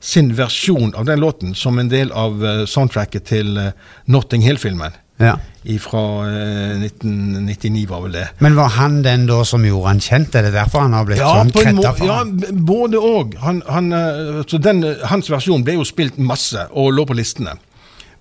sin 0.01 0.31
versjon 0.33 0.95
av 0.97 1.05
den 1.05 1.19
låten 1.21 1.51
som 1.53 1.77
en 1.77 1.89
del 1.91 2.09
av 2.17 2.41
soundtracket 2.65 3.27
til 3.29 3.59
Notting 4.09 4.41
Hill-filmen. 4.41 4.95
Ja. 5.19 5.37
Fra 5.83 6.01
eh, 6.31 6.81
1999, 6.87 7.85
var 7.89 8.01
vel 8.05 8.13
det. 8.15 8.27
Men 8.39 8.55
var 8.55 8.69
han 8.77 9.01
den 9.03 9.25
da 9.27 9.41
som 9.45 9.65
gjorde 9.67 9.91
han 9.91 9.99
kjent? 10.01 10.35
Er 10.39 10.47
det 10.47 10.53
derfor 10.55 10.85
han 10.85 10.95
har 10.95 11.05
blitt 11.05 11.19
Ja, 11.19 11.33
sånn 11.41 11.51
kretta 11.51 11.91
for? 11.97 12.07
ja, 12.07 12.19
han? 12.21 12.37
både 12.65 13.01
og. 13.03 13.35
Han, 13.43 13.59
han, 13.67 13.91
eh, 13.93 14.39
så 14.47 14.57
den, 14.63 14.79
hans 15.11 15.27
versjon 15.29 15.65
ble 15.67 15.75
jo 15.75 15.83
spilt 15.87 16.17
masse 16.23 16.63
og 16.71 16.93
lå 16.95 17.05
på 17.09 17.17
listene. 17.19 17.57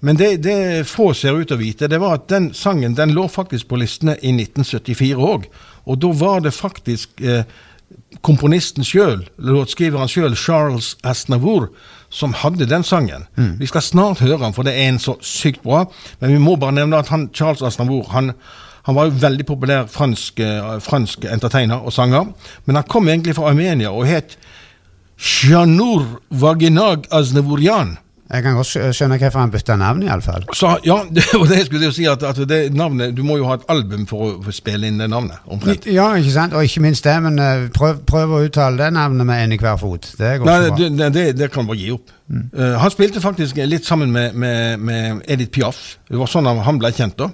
Men 0.01 0.19
det, 0.19 0.33
det 0.45 0.59
få 0.87 1.13
ser 1.15 1.39
ut 1.39 1.49
til 1.51 1.57
å 1.57 1.63
vite, 1.63 1.89
det 1.91 1.99
var 2.03 2.19
at 2.21 2.29
den 2.31 2.53
sangen 2.55 2.95
den 2.99 3.15
lå 3.17 3.25
faktisk 3.31 3.71
på 3.71 3.79
listene 3.81 4.15
i 4.19 4.31
1974 4.35 5.17
òg. 5.19 5.49
Og 5.91 5.99
da 6.03 6.13
var 6.21 6.43
det 6.45 6.53
faktisk 6.55 7.23
eh, 7.23 7.47
komponisten 8.27 8.87
sjøl, 8.87 9.25
låtskriveren 9.39 10.11
sjøl, 10.11 10.37
Charles 10.39 10.97
Aznavour, 11.07 11.71
som 12.11 12.33
hadde 12.33 12.67
den 12.67 12.85
sangen. 12.85 13.27
Vi 13.61 13.67
skal 13.67 13.83
snart 13.83 14.23
høre 14.25 14.41
den, 14.41 14.55
for 14.57 14.65
det 14.65 14.73
er 14.73 14.89
en 14.89 14.99
så 14.99 15.19
sykt 15.21 15.63
bra. 15.63 15.85
Men 16.21 16.33
vi 16.33 16.39
må 16.41 16.57
bare 16.57 16.73
nevne 16.73 16.97
at 16.97 17.09
han, 17.13 17.29
Charles 17.35 17.63
Aznavour 17.63 18.09
han, 18.15 18.33
han 18.89 18.97
var 18.97 19.11
jo 19.11 19.19
veldig 19.21 19.45
populær 19.47 19.87
fransk, 19.93 20.41
eh, 20.41 20.79
fransk 20.81 21.25
entertainer 21.29 21.85
og 21.85 21.93
sanger. 21.93 22.31
Men 22.65 22.81
han 22.81 22.89
kom 22.89 23.09
egentlig 23.09 23.37
fra 23.37 23.51
Armenia 23.51 23.91
og 23.93 24.07
het 24.09 24.39
Shanur 25.19 26.21
Vaginag 26.31 27.05
Aznavourian. 27.13 27.99
Jeg 28.29 28.43
kan 28.45 28.57
godt 28.59 28.69
skjø- 28.69 28.91
skjønne 28.93 29.17
hvorfor 29.23 29.41
han 29.41 29.53
bytta 29.55 29.77
navn, 29.81 30.03
iallfall. 30.05 30.43
Så 30.53 30.75
ja, 30.85 30.99
det 31.17 31.25
var 31.33 31.47
det 31.49 31.63
skulle 31.67 31.87
jeg 31.89 31.95
si, 31.97 32.05
at, 32.11 32.23
at 32.29 32.41
det 32.51 32.59
navnet, 32.77 33.15
du 33.17 33.23
må 33.25 33.39
jo 33.41 33.47
ha 33.49 33.55
et 33.57 33.65
album 33.73 34.05
for 34.11 34.27
å 34.27 34.31
for 34.43 34.53
å 34.53 34.57
spille 34.59 34.91
inn 34.91 34.99
det 35.01 35.09
navnet. 35.09 35.41
omtrent. 35.49 35.89
Ja, 35.89 36.11
ikke 36.21 36.35
sant? 36.35 36.53
Og 36.59 36.67
ikke 36.69 36.83
minst 36.85 37.09
det, 37.09 37.15
men 37.25 37.39
eh, 37.41 37.65
prøv, 37.73 38.03
prøv 38.09 38.37
å 38.37 38.43
uttale 38.45 38.77
det 38.83 38.91
navnet 38.99 39.27
med 39.29 39.45
en 39.47 39.57
i 39.57 39.61
hver 39.63 39.81
fot. 39.81 40.11
Det 40.21 40.35
går 40.43 40.51
Nei, 40.51 40.59
ikke 40.67 40.77
bra. 40.77 40.93
det, 41.01 41.11
det, 41.17 41.27
det 41.41 41.51
kan 41.55 41.67
bare 41.71 41.81
gi 41.81 41.91
opp. 41.97 42.13
Eh, 42.35 42.77
han 42.85 42.93
spilte 42.93 43.25
faktisk 43.25 43.57
litt 43.65 43.89
sammen 43.89 44.13
med, 44.13 44.37
med, 44.37 44.79
med 44.85 45.23
Edith 45.27 45.55
Piaf. 45.57 45.83
Det 46.09 46.21
var 46.21 46.29
sånn 46.29 46.49
han, 46.53 46.79
ble 46.83 46.93
kjent 46.93 47.17
da. 47.19 47.31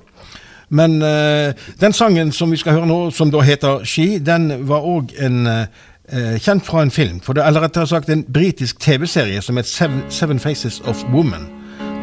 Men 0.74 0.96
uh, 1.04 1.52
den 1.78 1.92
sangen 1.94 2.30
som 2.32 2.50
vi 2.50 2.56
skal 2.58 2.78
høre 2.78 2.86
nå, 2.88 2.96
som 3.14 3.28
da 3.30 3.42
heter 3.44 3.82
Ski, 3.86 4.18
den 4.24 4.48
var 4.66 4.86
òg 4.88 5.12
en 5.22 5.44
eh, 5.46 5.82
eh, 6.08 6.40
kjent 6.40 6.66
fra 6.66 6.82
en 6.82 6.90
film. 6.90 7.20
For 7.20 7.32
det, 7.32 7.46
eller 7.46 7.60
rettere 7.60 7.86
sagt 7.86 8.08
en 8.08 8.24
britisk 8.32 8.80
TV-serie 8.80 9.42
som 9.42 9.56
het 9.56 9.66
Seven, 9.66 10.02
Seven 10.08 10.40
Faces 10.40 10.80
of 10.80 11.04
Woman. 11.12 11.48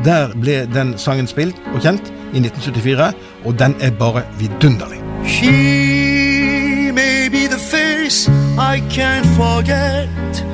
Der 0.05 0.33
ble 0.41 0.65
den 0.73 0.97
sangen 0.97 1.27
spilt 1.27 1.55
og 1.75 1.81
kjent 1.81 2.09
i 2.33 2.41
1974, 2.41 3.13
og 3.45 3.59
den 3.59 3.75
er 3.81 3.91
bare 3.91 4.23
vidunderlig. 4.39 4.97
She 5.25 6.91
may 6.91 7.29
be 7.29 7.47
the 7.47 7.59
face 7.59 8.27
I 8.57 8.81
can't 8.89 9.27
forget, 9.37 10.45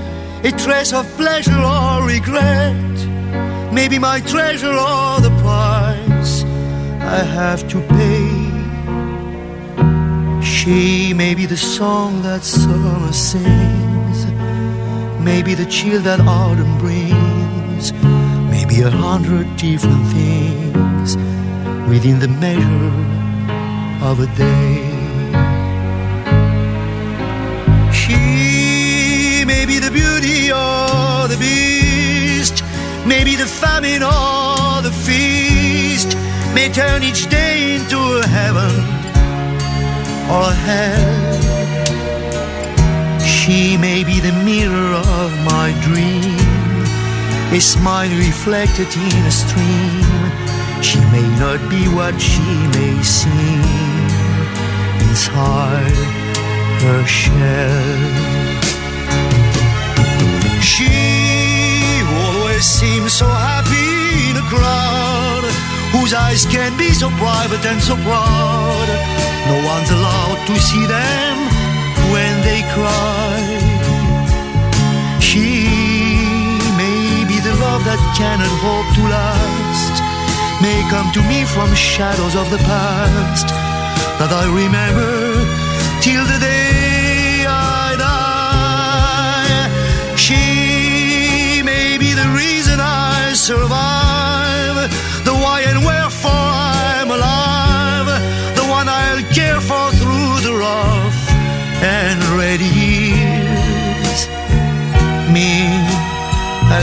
a 0.43 0.51
trace 0.51 0.93
of 0.93 1.05
pleasure 1.17 1.63
or 1.63 2.03
regret, 2.03 2.97
maybe 3.71 3.99
my 3.99 4.19
treasure 4.27 4.75
or 4.75 5.21
the 5.21 5.31
price 5.41 6.43
I 7.01 7.23
have 7.23 7.67
to 7.69 7.79
pay. 7.79 8.46
She 10.67 11.13
may 11.13 11.33
be 11.33 11.45
the 11.45 11.55
song 11.55 12.23
that 12.23 12.43
summer 12.43 13.13
sings, 13.13 14.25
maybe 15.23 15.53
the 15.53 15.65
chill 15.65 16.01
that 16.01 16.19
autumn 16.19 16.77
brings, 16.77 17.93
maybe 18.51 18.81
a 18.81 18.89
hundred 18.89 19.47
different 19.55 20.05
things 20.07 21.15
within 21.87 22.19
the 22.19 22.27
measure 22.27 22.91
of 24.03 24.19
a 24.19 24.27
day. 24.35 24.83
She 27.93 29.45
may 29.45 29.65
be 29.65 29.79
the 29.79 29.89
beauty 29.89 30.51
or 30.51 31.29
the 31.31 31.37
beast, 31.39 32.61
maybe 33.07 33.35
the 33.35 33.47
famine 33.47 34.03
or 34.03 34.81
the 34.81 34.91
feast, 34.91 36.17
may 36.53 36.67
turn 36.67 37.03
each 37.03 37.29
day 37.29 37.77
into 37.77 38.19
a 38.19 38.27
heaven 38.27 38.96
or 40.29 40.51
hell. 40.51 41.37
She 43.25 43.77
may 43.77 44.03
be 44.03 44.19
the 44.19 44.33
mirror 44.43 44.95
of 45.23 45.31
my 45.45 45.71
dream, 45.81 46.35
a 47.57 47.59
smile 47.59 48.11
reflected 48.27 48.89
in 48.95 49.23
a 49.25 49.31
stream. 49.31 50.03
She 50.81 50.99
may 51.15 51.27
not 51.39 51.59
be 51.69 51.87
what 51.97 52.19
she 52.19 52.49
may 52.75 53.01
seem 53.01 53.63
inside 55.07 55.97
her 56.83 57.03
shell. 57.05 58.37
She 60.61 60.91
always 62.21 62.65
seems 62.65 63.13
so 63.13 63.27
happy 63.27 63.46
whose 66.07 66.13
eyes 66.13 66.45
can 66.45 66.71
be 66.77 66.93
so 66.93 67.09
private 67.19 67.65
and 67.65 67.81
so 67.81 67.93
proud. 68.07 68.87
No 69.51 69.57
one's 69.67 69.91
allowed 69.91 70.39
to 70.47 70.55
see 70.57 70.85
them 70.87 71.35
when 72.13 72.33
they 72.47 72.61
cry. 72.71 73.35
She 75.19 75.67
may 76.79 77.27
be 77.27 77.37
the 77.43 77.55
love 77.59 77.83
that 77.83 77.99
cannot 78.15 78.55
hope 78.63 78.87
to 78.95 79.03
last, 79.17 79.95
may 80.63 80.79
come 80.87 81.11
to 81.11 81.21
me 81.27 81.43
from 81.43 81.67
shadows 81.75 82.35
of 82.35 82.49
the 82.51 82.61
past 82.63 83.47
that 84.19 84.31
I 84.31 84.45
remember 84.47 85.11
till 85.99 86.23
the 86.23 86.39
day 86.39 86.66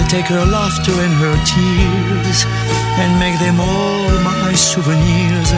I'll 0.04 0.10
take 0.10 0.26
her 0.26 0.44
laughter 0.44 0.92
and 0.92 1.14
her 1.14 1.36
tears 1.48 2.44
and 3.00 3.18
make 3.18 3.38
them 3.40 3.58
all 3.58 4.10
my 4.20 4.52
souvenirs. 4.52 5.50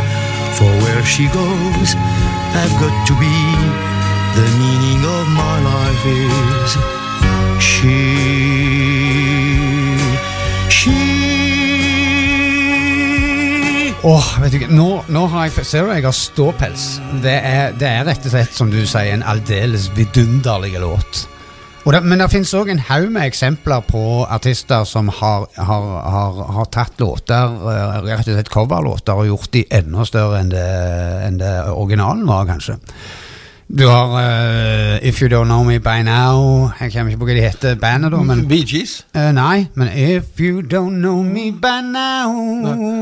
For 0.56 0.70
where 0.86 1.04
she 1.04 1.26
goes, 1.34 1.96
I've 2.54 2.70
got 2.78 2.94
to 3.08 3.14
be. 3.18 3.38
The 4.38 4.46
meaning 4.62 5.02
of 5.02 5.26
my 5.34 5.56
life 5.66 6.06
is 6.06 6.70
she. 7.60 8.36
Åh, 14.02 14.40
vet 14.40 14.52
du 14.52 14.56
ikke, 14.60 14.70
nå, 14.70 15.04
nå 15.08 15.26
har 15.26 15.48
jeg 15.48 15.66
Ser 15.66 15.82
du, 15.82 15.90
jeg 15.90 16.06
har 16.06 16.14
ståpels. 16.14 17.00
Det 17.22 17.34
er, 17.34 17.72
det 17.74 17.88
er 17.88 18.06
rett 18.06 18.22
og 18.22 18.30
slett, 18.36 18.54
som 18.54 18.70
du 18.70 18.84
sier, 18.86 19.10
en 19.10 19.26
aldeles 19.26 19.90
vidunderlig 19.96 20.78
låt. 20.78 21.26
Det, 21.86 22.00
men 22.02 22.18
det 22.18 22.26
finnes 22.32 22.50
òg 22.58 22.72
en 22.72 22.80
haug 22.88 23.12
med 23.14 23.28
eksempler 23.28 23.84
på 23.86 24.00
artister 24.26 24.82
som 24.90 25.06
har, 25.20 25.44
har, 25.54 25.84
har, 26.02 26.40
har 26.56 26.66
tatt 26.74 26.98
låter, 26.98 27.52
eh, 27.70 28.00
rett 28.08 28.26
og 28.26 28.34
slett 28.34 28.50
coverlåter, 28.50 29.14
og 29.14 29.28
gjort 29.28 29.52
de 29.54 29.62
enda 29.78 30.06
større 30.08 30.40
enn 30.42 30.50
det, 30.50 30.64
enn 31.28 31.38
det 31.38 31.52
originalen 31.70 32.26
var, 32.26 32.48
kanskje. 32.50 32.80
Du 33.66 33.88
har 33.88 34.12
uh, 34.14 35.08
If 35.08 35.18
You 35.22 35.26
Don't 35.28 35.48
Know 35.50 35.64
Me 35.64 35.80
By 35.80 36.02
Now 36.06 36.68
Jeg 36.80 36.92
kommer 36.92 37.10
ikke 37.10 37.18
på 37.18 37.26
hva 37.26 37.34
de 37.34 37.40
heter, 37.42 37.74
bandet, 37.74 38.12
da. 38.14 38.20
Men, 38.22 38.44
Bee 38.46 38.62
Gees. 38.62 39.00
Uh, 39.10 39.32
nei, 39.34 39.64
men 39.74 39.90
If 39.90 40.38
You 40.38 40.60
Don't 40.62 41.00
Know 41.02 41.24
Me 41.26 41.48
By 41.50 41.80
Now 41.82 42.30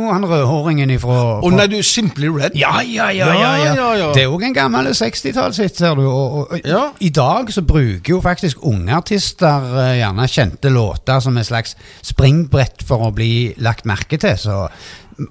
Han 0.08 0.24
rødhåringen 0.24 0.88
ifra 0.94 1.18
Og 1.44 1.52
nei, 1.52 1.66
du 1.68 1.76
er 1.76 1.84
Simply 1.84 2.30
Red. 2.32 2.56
ja, 2.56 2.78
ja, 2.80 3.10
ja, 3.12 3.28
ja, 3.36 3.52
Ja, 3.74 3.90
ja. 4.00 4.08
Det 4.16 4.24
er 4.24 4.32
òg 4.32 4.46
en 4.48 4.56
gammel 4.56 4.88
60-tallshit, 4.96 5.76
ser 5.76 6.00
du. 6.00 6.06
Og, 6.08 6.32
og, 6.38 6.56
og 6.56 6.64
Ja. 6.64 6.82
I 7.00 7.12
dag 7.12 7.52
så 7.52 7.62
bruker 7.62 8.14
jo 8.16 8.22
faktisk 8.24 8.64
unge 8.64 8.96
artister 8.96 9.68
uh, 9.68 9.92
gjerne 9.98 10.28
kjente 10.32 10.72
låter 10.72 11.20
som 11.20 11.36
et 11.36 11.46
slags 11.46 11.76
springbrett 12.02 12.80
for 12.88 13.04
å 13.04 13.12
bli 13.12 13.52
lagt 13.60 13.84
merke 13.84 14.16
til. 14.16 14.38
Så, 14.40 14.62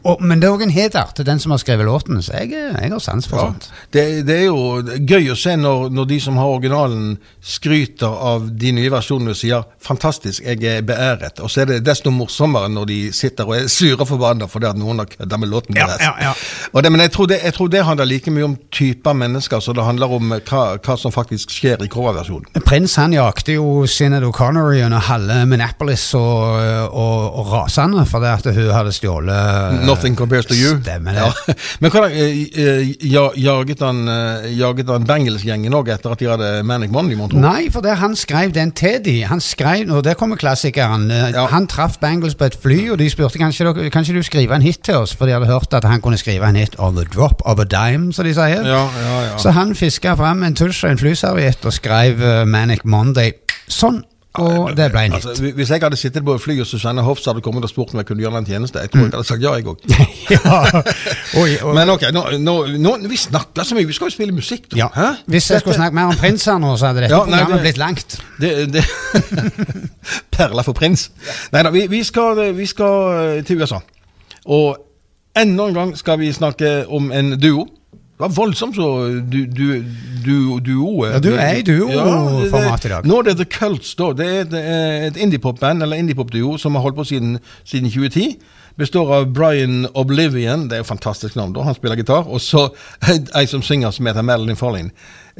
og, 0.03 0.21
men 0.21 0.39
det 0.39 0.47
er 0.47 0.53
òg 0.55 0.63
en 0.63 0.69
heder 0.73 1.09
til 1.15 1.25
den 1.27 1.39
som 1.39 1.51
har 1.51 1.59
skrevet 1.59 1.85
låten, 1.85 2.21
så 2.23 2.33
jeg, 2.39 2.51
jeg 2.55 2.91
har 2.91 2.99
sans 3.03 3.27
for 3.27 3.37
Ja. 3.37 3.43
sånt. 3.49 3.69
Det, 3.91 4.25
det 4.27 4.37
er 4.37 4.45
jo 4.45 4.81
gøy 5.09 5.31
å 5.33 5.35
se 5.35 5.55
når, 5.59 5.89
når 5.91 6.05
de 6.07 6.19
som 6.23 6.37
har 6.37 6.45
originalen, 6.53 7.17
skryter 7.43 8.07
av 8.07 8.45
de 8.59 8.71
nye 8.71 8.89
versjonene 8.91 9.33
og 9.33 9.37
sier 9.37 9.63
'fantastisk, 9.83 10.43
jeg 10.45 10.63
er 10.63 10.81
beæret'. 10.81 11.41
Og 11.43 11.49
så 11.51 11.61
er 11.61 11.65
det 11.65 11.83
desto 11.85 12.11
morsommere 12.11 12.69
når 12.71 12.85
de 12.87 12.99
sitter 13.13 13.43
og 13.45 13.55
er 13.57 13.67
sure 13.67 14.05
forbanna 14.07 14.47
fordi 14.47 14.65
at 14.69 14.77
noen 14.79 14.99
har 15.03 15.05
kødda 15.11 15.37
med 15.37 15.49
låten 15.51 15.75
deres. 15.75 15.99
ja, 15.99 16.13
ja. 16.21 16.33
Og 16.73 16.83
det, 16.83 16.91
men 16.91 17.01
jeg 17.01 17.11
tror, 17.11 17.25
det, 17.27 17.39
jeg 17.43 17.53
tror 17.53 17.67
det 17.67 17.83
handler 17.85 18.05
like 18.05 18.31
mye 18.31 18.43
om 18.45 18.57
typer 18.71 19.13
mennesker 19.13 19.59
som 19.59 19.75
det 19.75 19.83
handler 19.83 20.11
om 20.11 20.31
eh, 20.31 20.39
hva, 20.49 20.77
hva 20.77 20.97
som 20.97 21.11
faktisk 21.11 21.49
skjer 21.51 21.83
i 21.83 21.87
coverversjonen. 21.87 22.45
Prins 22.65 22.95
han 22.95 23.11
jakte 23.13 23.53
jo 23.57 23.85
Sinead 23.87 24.23
O'Connor 24.23 24.71
gjennom 24.77 25.01
halve 25.01 25.45
Minneapolis 25.45 26.13
og, 26.15 26.89
og, 26.93 27.39
og 27.39 27.51
rasende 27.51 28.05
fordi 28.05 28.25
at 28.31 28.45
hun 28.55 28.71
hadde 28.73 28.91
stjålet 28.95 29.72
Nothing 29.85 30.15
compares 30.15 30.45
to 30.45 30.53
you. 30.55 30.77
Stemmer 30.81 31.13
det. 31.17 31.21
Ja. 31.25 31.53
Men 31.81 31.91
hva 31.91 32.03
da, 32.05 32.09
eh, 32.09 32.43
eh, 32.53 32.91
jaget 33.43 33.79
han, 33.83 34.03
eh, 34.07 34.47
jaget 34.57 34.89
han 34.93 35.05
Bengals-gjengen 35.09 35.73
òg 35.77 35.89
etter 35.93 36.13
at 36.15 36.19
de 36.23 36.29
hadde 36.31 36.51
Manic 36.67 36.91
Monday, 36.93 37.17
mon 37.19 37.29
tro? 37.31 37.39
Nei, 37.43 37.69
for 37.73 37.81
det, 37.85 37.97
han 38.01 38.15
skrev 38.15 38.53
den 38.55 38.71
til 38.77 38.99
de. 39.05 39.15
Han 39.29 39.41
skrev, 39.43 39.89
og 39.91 40.03
der 40.05 40.13
kommer 40.19 40.37
klassikeren. 40.39 41.09
eh, 41.11 41.31
Ja. 41.33 41.45
Han 41.51 41.67
traff 41.67 41.97
Bengals 42.01 42.35
på 42.35 42.45
et 42.45 42.57
fly, 42.61 42.89
og 42.93 42.99
de 42.99 43.09
spurte 43.09 43.37
kanskje 43.41 43.89
kanskje 43.91 44.13
du 44.15 44.23
skrive 44.23 44.55
en 44.55 44.61
hit 44.61 44.83
til 44.83 44.95
oss, 45.01 45.15
for 45.15 45.25
de 45.25 45.33
hadde 45.33 45.47
hørt 45.49 45.73
at 45.73 45.83
han 45.83 46.01
kunne 46.01 46.17
skrive 46.17 46.47
en 46.49 46.55
hit 46.55 46.75
on 46.79 46.95
the 46.95 47.05
drop 47.05 47.41
of 47.45 47.59
a 47.59 47.63
dime, 47.65 48.13
som 48.13 48.25
de 48.25 48.33
sier. 48.33 48.61
Ja, 48.65 48.83
ja, 48.87 49.19
ja. 49.31 49.37
Så 49.37 49.51
han 49.51 49.75
fiska 49.75 50.15
fram 50.15 50.43
en 50.43 50.55
tusj 50.55 50.83
og 50.85 50.91
en 50.91 50.97
flyserviett 51.01 51.65
og 51.65 51.73
skrev 51.73 52.21
uh, 52.21 52.45
Manic 52.45 52.83
Monday. 52.85 53.31
Sånn, 53.67 54.03
og 54.41 54.71
det 54.77 54.87
ble 54.91 55.01
en 55.05 55.13
hit. 55.13 55.25
Altså, 55.27 55.51
hvis 55.53 55.69
jeg 55.69 55.81
hadde 55.83 55.97
sittet 55.99 56.25
på 56.25 56.33
et 56.33 56.41
fly 56.41 56.55
og 56.63 56.65
Susanne 56.67 57.01
Hofs 57.05 57.25
hadde 57.29 57.41
kommet 57.45 57.63
og 57.67 57.69
spurt 57.69 57.91
om 57.93 57.99
jeg 58.01 58.07
kunne 58.09 58.23
gjøre 58.23 58.39
den 58.39 58.47
tjeneste, 58.49 58.79
jeg 58.81 58.89
tror 58.93 59.03
jeg 59.05 59.11
hadde 59.13 59.27
sagt 59.29 59.43
ja, 59.43 59.51
jeg 59.53 59.67
òg. 59.69 59.77
ja. 60.33 61.69
Men 61.77 61.91
ok, 61.93 62.07
nå, 62.15 62.23
nå, 62.41 62.55
nå, 62.81 62.93
vi 63.11 63.19
snakker 63.21 63.67
så 63.67 63.77
mye, 63.77 63.85
vi 63.89 63.93
skal 63.93 64.09
jo 64.09 64.15
spille 64.15 64.33
musikk, 64.33 64.71
ja. 64.79 64.87
Hvis 65.29 65.51
jeg 65.51 65.61
skulle 65.61 65.77
snakke 65.77 65.95
mer 65.99 66.09
om 66.09 66.17
prinser 66.17 66.57
nå, 66.61 66.73
så 66.81 66.89
hadde 66.89 67.05
dette 67.05 67.13
Ja, 67.13 67.21
nei, 67.29 67.43
programmet 67.43 67.53
det- 67.53 67.67
blitt 67.67 67.81
langt. 67.83 68.17
Det, 68.41 68.53
det 68.73 68.85
Perla 70.33 70.65
for 70.65 70.73
prins. 70.77 71.11
Nei 71.53 71.61
da, 71.63 71.69
vi, 71.73 71.85
vi, 71.91 72.01
vi 72.57 72.65
skal 72.69 73.43
til 73.45 73.61
USA. 73.61 73.79
Og 74.49 74.77
enda 75.37 75.69
en 75.69 75.77
gang 75.77 75.93
skal 75.97 76.19
vi 76.19 76.33
snakke 76.33 76.83
om 76.89 77.11
en 77.13 77.35
duo. 77.39 77.67
Det 78.23 78.29
var 78.29 78.35
voldsomt 78.35 78.75
så 78.75 78.89
du, 79.31 79.45
du, 79.45 79.83
du, 80.25 80.59
duo 80.59 81.05
Ja, 81.05 81.19
du 81.19 81.33
er 81.35 81.57
i 81.59 81.63
duo-format 81.67 82.85
i 82.85 82.91
dag. 82.93 83.07
Nå 83.07 83.17
er 83.19 83.25
det 83.27 83.33
The 83.41 83.47
Cults, 83.51 83.95
da. 83.99 84.13
Det 84.15 84.27
er 84.27 84.45
et, 84.45 84.53
eh, 84.55 85.07
et 85.09 85.19
indiepop-band, 85.19 85.83
eller 85.83 85.99
indiepop-duo, 85.99 86.55
som 86.57 86.75
har 86.75 86.85
holdt 86.85 86.95
på 86.95 87.03
siden, 87.03 87.39
siden 87.67 87.91
2010. 87.91 88.37
Består 88.79 89.11
av 89.17 89.27
Brian 89.35 89.89
Oblivion, 89.93 90.69
det 90.69 90.77
er 90.77 90.85
jo 90.85 90.87
fantastisk 90.93 91.35
navn, 91.35 91.51
da. 91.53 91.67
Han 91.67 91.75
spiller 91.75 91.99
gitar. 91.99 92.31
Og 92.31 92.39
så 92.41 92.69
ei 93.35 93.43
som 93.51 93.61
synger, 93.61 93.91
som 93.91 94.07
heter 94.07 94.23
Madeline 94.23 94.55
Farlin. 94.55 94.93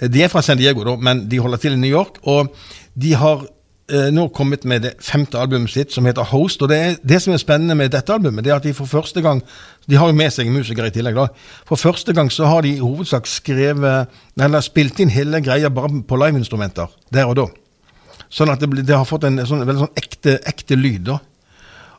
De 0.04 0.24
er 0.24 0.28
fra 0.28 0.44
San 0.44 0.60
Diego, 0.60 0.84
da, 0.84 0.98
men 1.00 1.30
de 1.32 1.40
holder 1.40 1.64
til 1.64 1.78
i 1.78 1.80
New 1.80 1.92
York. 1.92 2.20
Og 2.28 2.52
de 3.00 3.16
har 3.16 3.48
eh, 3.88 4.12
nå 4.12 4.28
kommet 4.36 4.68
med 4.68 4.84
det 4.90 4.98
femte 5.00 5.40
albumet 5.40 5.72
sitt, 5.72 5.96
som 5.96 6.04
heter 6.06 6.36
Host. 6.36 6.62
Og 6.62 6.70
det, 6.70 6.82
er, 6.82 7.00
det 7.00 7.24
som 7.24 7.32
er 7.32 7.40
spennende 7.40 7.80
med 7.80 7.96
dette 7.96 8.12
albumet, 8.12 8.44
det 8.44 8.52
er 8.52 8.60
at 8.60 8.68
de 8.68 8.76
for 8.76 8.92
første 8.92 9.24
gang 9.24 9.40
De 9.90 9.98
har 10.00 10.08
jo 10.08 10.16
med 10.16 10.32
seg 10.32 10.52
musikere 10.54 10.88
i 10.88 10.96
tillegg, 10.96 11.18
da. 11.18 11.28
For 11.68 11.80
første 11.80 12.16
gang 12.16 12.32
så 12.32 12.48
har 12.48 12.64
de 12.64 12.76
i 12.78 12.80
hovedsak 12.84 13.28
skrevet 13.28 14.14
Eller 14.40 14.64
spilt 14.64 15.02
inn 15.04 15.12
hele 15.12 15.42
greia 15.44 15.72
bare 15.74 16.04
på 16.08 16.20
liveinstrumenter 16.20 16.92
der 17.14 17.30
og 17.30 17.38
da. 17.42 17.50
Sånn 18.34 18.50
at 18.50 18.64
det, 18.64 18.88
det 18.88 18.96
har 18.98 19.06
fått 19.06 19.28
en 19.28 19.44
sånn, 19.46 19.62
veldig 19.68 19.86
sånn 19.86 20.00
ekte, 20.00 20.40
ekte 20.50 20.80
lyd, 20.80 21.06
da. 21.12 21.20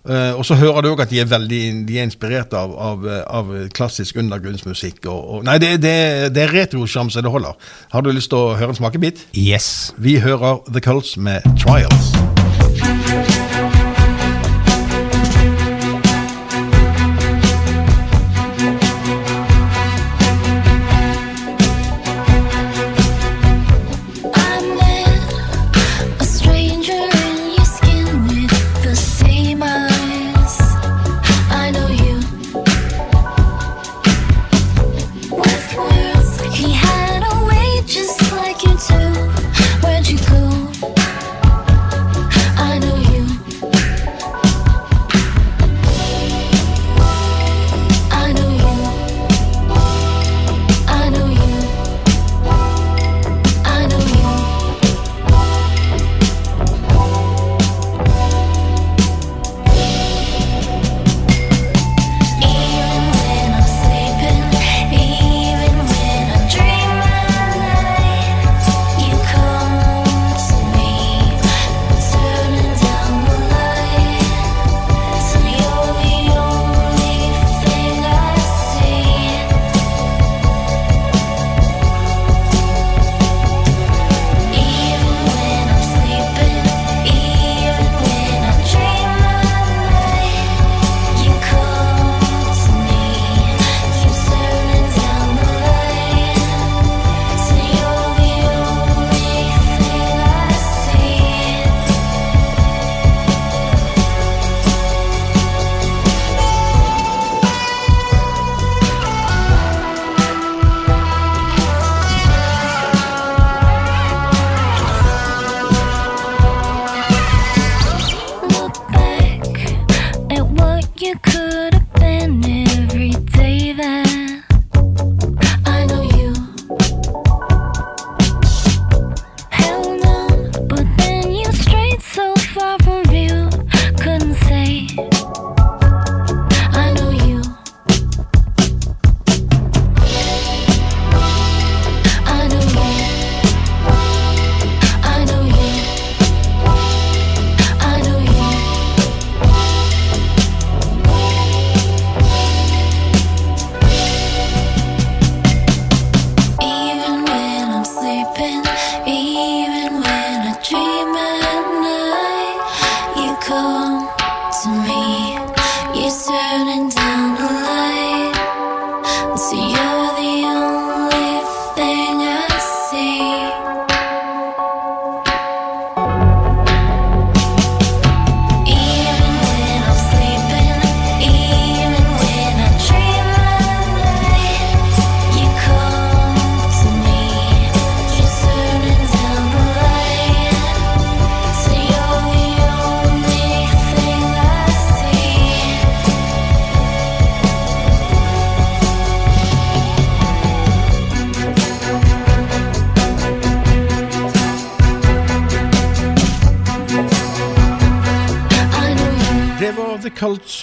Uh, 0.04 0.36
og 0.36 0.42
så 0.44 0.58
hører 0.60 0.84
du 0.84 0.90
òg 0.90 1.00
at 1.00 1.08
de 1.08 1.22
er 1.22 1.28
veldig 1.30 1.60
De 1.88 1.94
er 1.96 2.04
inspirert 2.04 2.52
av, 2.52 2.74
av, 2.76 3.06
av 3.24 3.54
klassisk 3.72 4.18
undergrunnsmusikk. 4.20 5.06
Og, 5.08 5.20
og, 5.38 5.46
nei, 5.48 5.56
det, 5.62 5.78
det, 5.80 5.94
det 6.36 6.44
er 6.44 6.52
retrosjarm 6.58 7.08
det 7.14 7.32
holder. 7.32 7.56
Har 7.94 8.04
du 8.04 8.12
lyst 8.12 8.34
til 8.34 8.42
å 8.42 8.54
høre 8.58 8.74
en 8.74 8.82
smakebit? 8.82 9.24
Yes. 9.32 9.94
Vi 9.96 10.18
hører 10.20 10.60
The 10.68 10.84
Cults 10.84 11.16
med 11.16 11.46
Trials. 11.56 12.12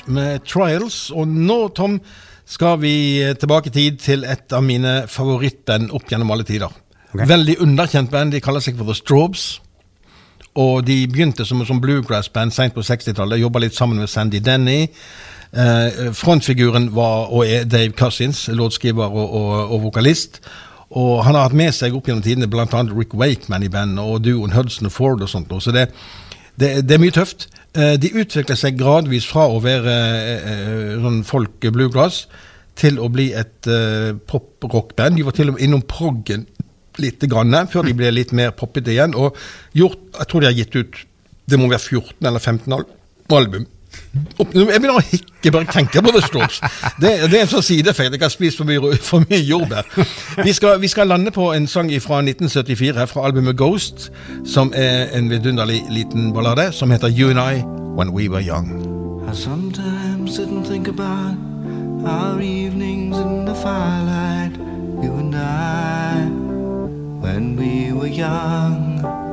Med 0.06 0.45
Trials. 0.47 1.10
Og 1.12 1.28
nå, 1.28 1.68
Tom, 1.78 1.99
skal 2.45 2.80
vi 2.82 2.93
eh, 3.24 3.36
tilbake 3.38 3.72
i 3.72 3.76
tid 3.76 3.99
til 4.02 4.26
et 4.28 4.54
av 4.54 4.64
mine 4.66 5.02
favorittband 5.08 5.91
opp 5.95 6.10
gjennom 6.12 6.32
alle 6.34 6.47
tider. 6.47 6.72
Okay. 7.12 7.28
Veldig 7.28 7.58
underkjent 7.64 8.12
band. 8.12 8.34
De 8.34 8.41
kaller 8.43 8.64
seg 8.64 8.80
for 8.80 8.89
The 8.89 8.97
Strobes. 8.97 9.45
Og 10.60 10.82
de 10.84 11.06
begynte 11.08 11.45
som, 11.47 11.62
som 11.66 11.80
bluegrass-band 11.80 12.52
seint 12.52 12.76
på 12.76 12.84
60-tallet. 12.84 13.39
Jobba 13.39 13.62
litt 13.64 13.78
sammen 13.78 14.02
med 14.02 14.12
Sandy 14.12 14.41
Denny. 14.43 14.88
Eh, 15.52 16.12
frontfiguren 16.16 16.89
var 16.95 17.32
og 17.32 17.45
er 17.47 17.64
Dave 17.68 17.91
Cousins, 17.95 18.47
låtskriver 18.47 19.08
og, 19.08 19.36
og, 19.36 19.72
og 19.76 19.88
vokalist. 19.88 20.41
Og 20.91 21.24
han 21.24 21.36
har 21.36 21.47
hatt 21.47 21.56
med 21.56 21.72
seg 21.76 21.95
opp 21.95 22.08
gjennom 22.08 22.24
tidene 22.24 22.49
bl.a. 22.52 22.68
Rick 22.91 23.16
Wakeman 23.16 23.64
i 23.64 23.72
bandet 23.72 24.04
og 24.04 24.26
duoen 24.26 24.52
Hudson 24.56 24.89
og 24.89 24.95
Ford 24.95 25.24
og 25.24 25.32
sånt. 25.32 25.52
Så 25.64 25.72
det, 25.76 25.88
det, 26.60 26.82
det 26.88 26.97
er 26.97 27.04
mye 27.04 27.16
tøft. 27.16 27.47
Eh, 27.72 27.96
de 27.96 28.10
utvikler 28.20 28.58
seg 28.60 28.80
gradvis 28.80 29.28
fra 29.30 29.46
å 29.48 29.62
være 29.64 29.92
eh, 29.92 30.50
eh, 30.54 30.96
sånn 31.00 31.22
folk 31.28 31.70
bluegrass 31.72 32.26
til 32.80 32.98
å 33.00 33.08
bli 33.12 33.30
et 33.38 33.68
eh, 33.70 34.12
pop-rockband. 34.28 35.16
De 35.16 35.24
var 35.28 35.36
til 35.38 35.52
og 35.52 35.56
med 35.58 35.64
innom 35.64 35.86
proggen 35.88 36.48
litt 37.00 37.24
grann, 37.32 37.56
før 37.72 37.88
de 37.88 37.96
ble 37.96 38.12
litt 38.12 38.34
mer 38.36 38.52
poppete 38.58 38.92
igjen. 38.92 39.16
Og 39.16 39.38
gjort, 39.78 40.02
jeg 40.18 40.28
tror 40.28 40.44
de 40.44 40.50
har 40.50 40.58
gitt 40.58 40.76
ut 40.76 41.00
det 41.52 41.60
må 41.60 41.68
være 41.72 41.84
14 41.84 42.28
eller 42.28 42.40
15 42.40 42.76
al 42.76 42.86
album. 43.36 43.66
Jeg 44.12 44.47
begynner 44.51 44.97
å 44.97 45.03
hikke 45.05 45.51
bare 45.53 45.68
jeg 45.68 45.74
tenker 45.74 46.03
på 46.03 46.12
det. 46.12 46.24
Strokes. 46.26 46.59
Det, 46.99 47.12
det 47.32 47.38
er 47.38 47.45
en 47.45 47.51
sånn 47.51 47.64
sidefeil. 47.64 48.12
Jeg 48.12 48.24
har 48.24 48.34
spist 48.34 48.59
for 48.59 48.68
mye, 48.68 48.95
for 49.09 49.24
mye 49.24 49.39
jordbær. 49.39 49.88
Vi 50.43 50.53
skal, 50.57 50.80
vi 50.82 50.89
skal 50.91 51.12
lande 51.12 51.32
på 51.32 51.51
en 51.55 51.68
sang 51.72 51.91
fra 52.03 52.20
1974 52.24 52.99
her, 52.99 53.09
fra 53.12 53.26
albumet 53.30 53.57
Ghost, 53.59 54.09
som 54.45 54.74
er 54.76 55.14
en 55.18 55.32
vidunderlig 55.32 55.84
liten 55.89 56.32
ballade, 56.36 56.72
som 56.76 56.91
heter 56.91 57.12
You 57.12 57.32
and 57.32 57.39
I 57.39 57.64
When 57.95 58.12
We 58.16 58.28
Were 58.30 58.43
Young. 58.43 58.72
I 59.30 59.34
sometimes 59.34 60.36
sit 60.36 60.49
think 60.68 60.88
about 60.88 61.38
our 62.05 62.41
evenings 62.41 63.18
in 63.18 63.45
the 63.45 63.55
firelight, 63.55 64.57
you 65.01 65.14
and 65.14 65.36
I, 65.36 66.26
when 67.22 67.55
we 67.55 67.93
were 67.93 68.07
young. 68.07 69.31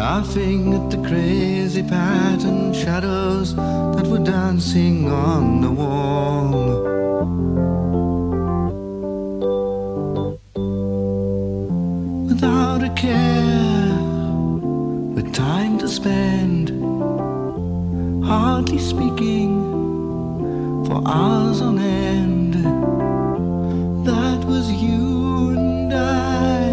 Laughing 0.00 0.72
at 0.72 0.90
the 0.90 0.96
crazy 1.06 1.82
pattern 1.82 2.72
shadows 2.72 3.54
that 3.54 4.06
were 4.06 4.24
dancing 4.24 5.10
on 5.10 5.60
the 5.60 5.70
wall. 5.70 6.52
Without 12.28 12.82
a 12.82 12.88
care, 12.96 13.92
with 15.14 15.34
time 15.34 15.76
to 15.78 15.86
spend 15.86 16.70
hardly 18.24 18.78
speaking 18.78 19.52
for 20.86 21.02
hours 21.06 21.60
on 21.60 21.78
end. 21.78 22.54
That 24.06 24.46
was 24.46 24.72
you 24.72 25.50
and 25.50 25.92
I 25.92 26.70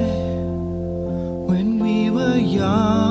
when 1.45 1.78
we 1.80 2.09
were 2.09 2.38
young. 2.38 3.06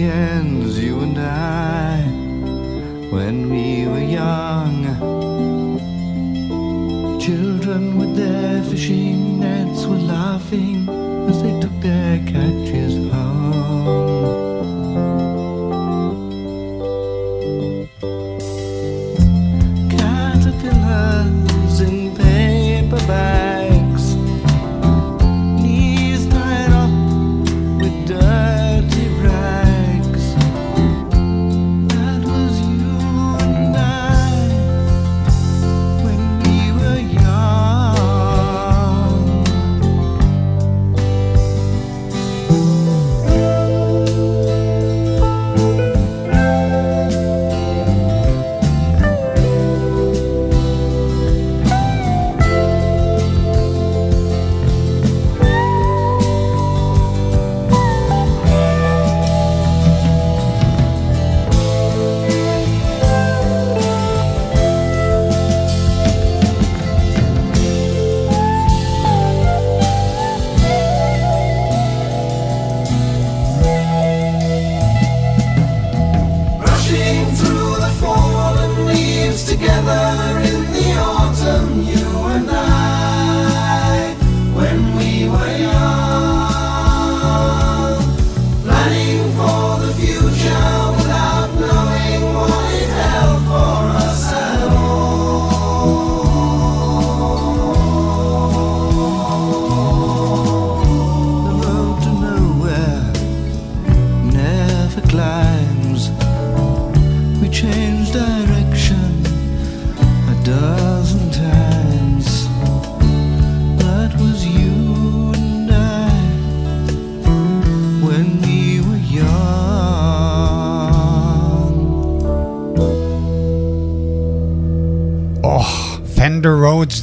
At 0.00 0.27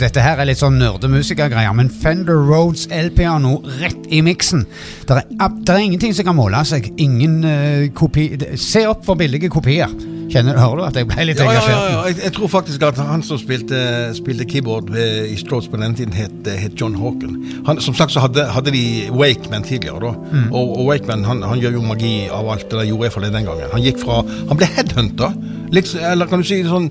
Dette 0.06 0.22
her 0.22 0.38
er 0.38 0.46
litt 0.46 0.60
sånn 0.62 0.76
nerdemusikergreier, 0.78 1.74
men 1.74 1.88
Fender 1.90 2.38
Rhodes 2.38 2.84
LP-er 2.94 3.40
nå 3.42 3.56
rett 3.80 4.04
i 4.14 4.20
miksen. 4.22 4.62
Det 5.10 5.18
er, 5.18 5.48
er 5.50 5.80
ingenting 5.82 6.14
som 6.14 6.28
kan 6.28 6.38
måle 6.38 6.60
seg. 6.68 6.92
Ingen 7.02 7.40
uh, 7.42 7.88
kopi... 7.98 8.28
Se 8.62 8.84
opp 8.86 9.02
for 9.08 9.18
billige 9.18 9.50
kopier. 9.50 9.90
Kjenner, 10.30 10.58
hører 10.58 10.80
du 10.80 10.84
at 10.88 11.00
jeg 11.00 11.08
ble 11.10 11.26
litt 11.30 11.42
Ja, 11.42 11.48
engasjert? 11.48 11.74
ja, 11.74 11.90
ja. 11.90 12.04
Jeg, 12.10 12.20
jeg 12.24 12.34
tror 12.38 12.52
faktisk 12.54 12.86
at 12.86 13.02
han 13.02 13.26
som 13.26 13.40
spilte, 13.42 13.82
spilte 14.18 14.46
keyboard 14.50 14.90
ved, 14.94 15.26
i 15.34 15.36
Strokes 15.42 15.70
på 15.74 15.82
den 15.82 15.98
tiden, 15.98 16.14
het, 16.18 16.50
het 16.62 16.78
John 16.78 16.98
Hawken. 17.02 17.36
Han, 17.66 17.82
som 17.82 17.98
sagt 17.98 18.14
så 18.14 18.24
hadde, 18.24 18.46
hadde 18.54 18.74
de 18.74 18.86
Wakeman 19.14 19.66
tidligere, 19.66 20.02
da. 20.02 20.42
Og, 20.52 20.76
og 20.80 20.86
Wakeman 20.92 21.26
han, 21.30 21.44
han 21.46 21.62
gjør 21.62 21.78
jo 21.80 21.86
magi 21.86 22.14
av 22.34 22.50
alt 22.54 22.70
det 22.70 22.78
der, 22.78 22.90
gjorde 22.90 23.26
det 23.26 23.34
den 23.40 23.50
gangen. 23.50 23.74
Han 23.74 23.86
gikk 23.86 24.02
fra 24.02 24.22
Han 24.26 24.58
ble 24.62 24.70
headhunta, 24.78 25.32
liksom, 25.74 26.06
eller 26.14 26.30
kan 26.30 26.42
du 26.42 26.50
si 26.50 26.62
sånn 26.66 26.90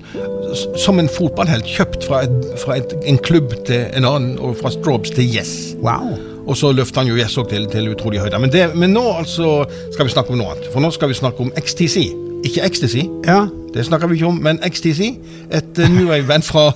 som 0.81 0.99
en 0.99 1.09
fotballhelt, 1.11 1.67
kjøpt 1.67 2.05
fra, 2.07 2.23
et, 2.27 2.47
fra 2.61 2.77
et, 2.79 2.95
en 3.07 3.17
klubb 3.17 3.53
til 3.67 3.85
en 3.97 4.07
annen, 4.07 4.35
og 4.39 4.57
fra 4.61 4.71
Strobes 4.73 5.13
til 5.15 5.27
Yes. 5.35 5.75
Wow. 5.83 6.15
Og 6.45 6.57
så 6.57 6.71
løfter 6.71 7.01
han 7.01 7.09
jo 7.09 7.17
Yes 7.17 7.37
òg 7.41 7.49
til, 7.49 7.65
til 7.71 7.89
utrolig 7.89 8.21
høyder. 8.21 8.37
Men, 8.39 8.51
det, 8.53 8.67
men 8.77 8.93
nå 8.93 9.03
altså 9.17 9.63
skal 9.93 10.05
vi 10.05 10.13
snakke 10.13 10.33
om 10.33 10.39
noe 10.41 10.53
annet. 10.53 10.69
For 10.73 10.83
nå 10.83 10.91
skal 10.93 11.09
vi 11.09 11.17
snakke 11.17 11.41
om 11.47 11.51
XTC. 11.57 12.11
Ikke 12.45 12.61
Ecstasy, 12.67 13.07
Ja. 13.25 13.47
det 13.73 13.85
snakker 13.87 14.07
vi 14.07 14.19
ikke 14.19 14.27
om, 14.29 14.35
men 14.43 14.59
XTC, 14.61 15.15
et 15.49 15.79
uh, 15.81 15.87
new 15.89 16.05
wave-band 16.11 16.45
fra, 16.45 16.67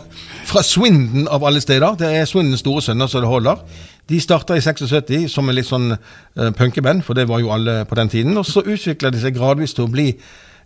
fra 0.49 0.63
Swindon 0.65 1.27
av 1.29 1.45
alle 1.45 1.61
steder. 1.61 1.93
Det 1.99 2.09
er 2.09 2.25
Swindons 2.25 2.63
store 2.63 2.81
sønner 2.81 3.07
som 3.07 3.21
det 3.21 3.29
holder. 3.29 3.61
De 4.09 4.17
starta 4.19 4.57
i 4.57 4.63
76 4.65 5.29
som 5.29 5.49
en 5.49 5.55
litt 5.55 5.69
sånn 5.69 5.91
uh, 5.93 6.49
punkeband, 6.57 7.03
for 7.05 7.13
det 7.13 7.27
var 7.29 7.43
jo 7.43 7.51
alle 7.53 7.83
på 7.85 7.99
den 7.99 8.09
tiden. 8.09 8.37
Og 8.41 8.47
så 8.49 8.65
utvikla 8.65 9.11
de 9.13 9.21
seg 9.21 9.37
gradvis 9.37 9.77
til 9.77 9.85
å 9.85 9.91
bli 9.93 10.07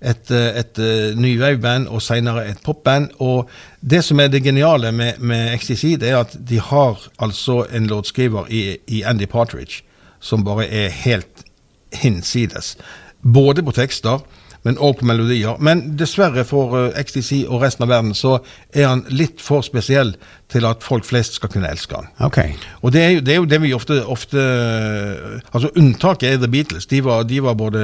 et, 0.04 0.32
eh, 0.32 0.60
et 0.60 0.80
uh, 0.80 1.20
nyveiband 1.20 1.88
og 1.88 2.01
senere 2.04 2.45
et 2.49 2.60
popband. 2.64 3.10
Og 3.20 3.49
det 3.82 4.04
som 4.04 4.20
er 4.20 4.28
det 4.28 4.43
geniale 4.43 4.91
med, 4.91 5.20
med 5.20 5.58
XTC, 5.58 5.95
det 6.01 6.10
er 6.10 6.20
at 6.20 6.36
de 6.49 6.60
har 6.60 7.08
altså 7.20 7.64
en 7.72 7.88
låtskriver 7.88 8.51
i, 8.51 8.78
i 8.88 9.01
Andy 9.08 9.30
Partridge 9.32 9.84
som 10.24 10.45
bare 10.47 10.68
er 10.68 10.89
helt 11.04 11.43
hinsides. 11.93 12.78
Både 13.34 13.64
på 13.64 13.72
tekster, 13.76 14.24
men 14.64 14.78
òg 14.80 14.99
på 14.99 15.07
melodier. 15.07 15.59
Men 15.64 15.84
dessverre 15.99 16.45
for 16.47 16.78
eh, 16.80 17.01
XTC 17.03 17.43
og 17.47 17.64
resten 17.64 17.86
av 17.86 17.91
verden 17.91 18.14
så 18.18 18.38
er 18.72 18.88
han 18.89 19.03
litt 19.11 19.43
for 19.43 19.66
spesiell 19.66 20.16
til 20.53 20.68
at 20.70 20.84
folk 20.86 21.05
flest 21.07 21.39
skal 21.39 21.49
kunne 21.49 21.70
elske 21.72 21.97
han. 21.97 22.09
Ok. 22.24 22.39
Og 22.86 22.93
det 22.93 23.01
er 23.01 23.11
jo 23.16 23.22
det, 23.26 23.34
er 23.34 23.39
jo 23.41 23.49
det 23.49 23.59
vi 23.64 23.74
ofte, 23.74 23.99
ofte 24.05 24.41
Altså 25.53 25.72
Unntaket 25.80 26.28
er 26.30 26.41
The 26.41 26.49
Beatles. 26.51 26.86
De 26.91 26.99
var, 27.05 27.24
de 27.28 27.39
var 27.43 27.57
både 27.57 27.84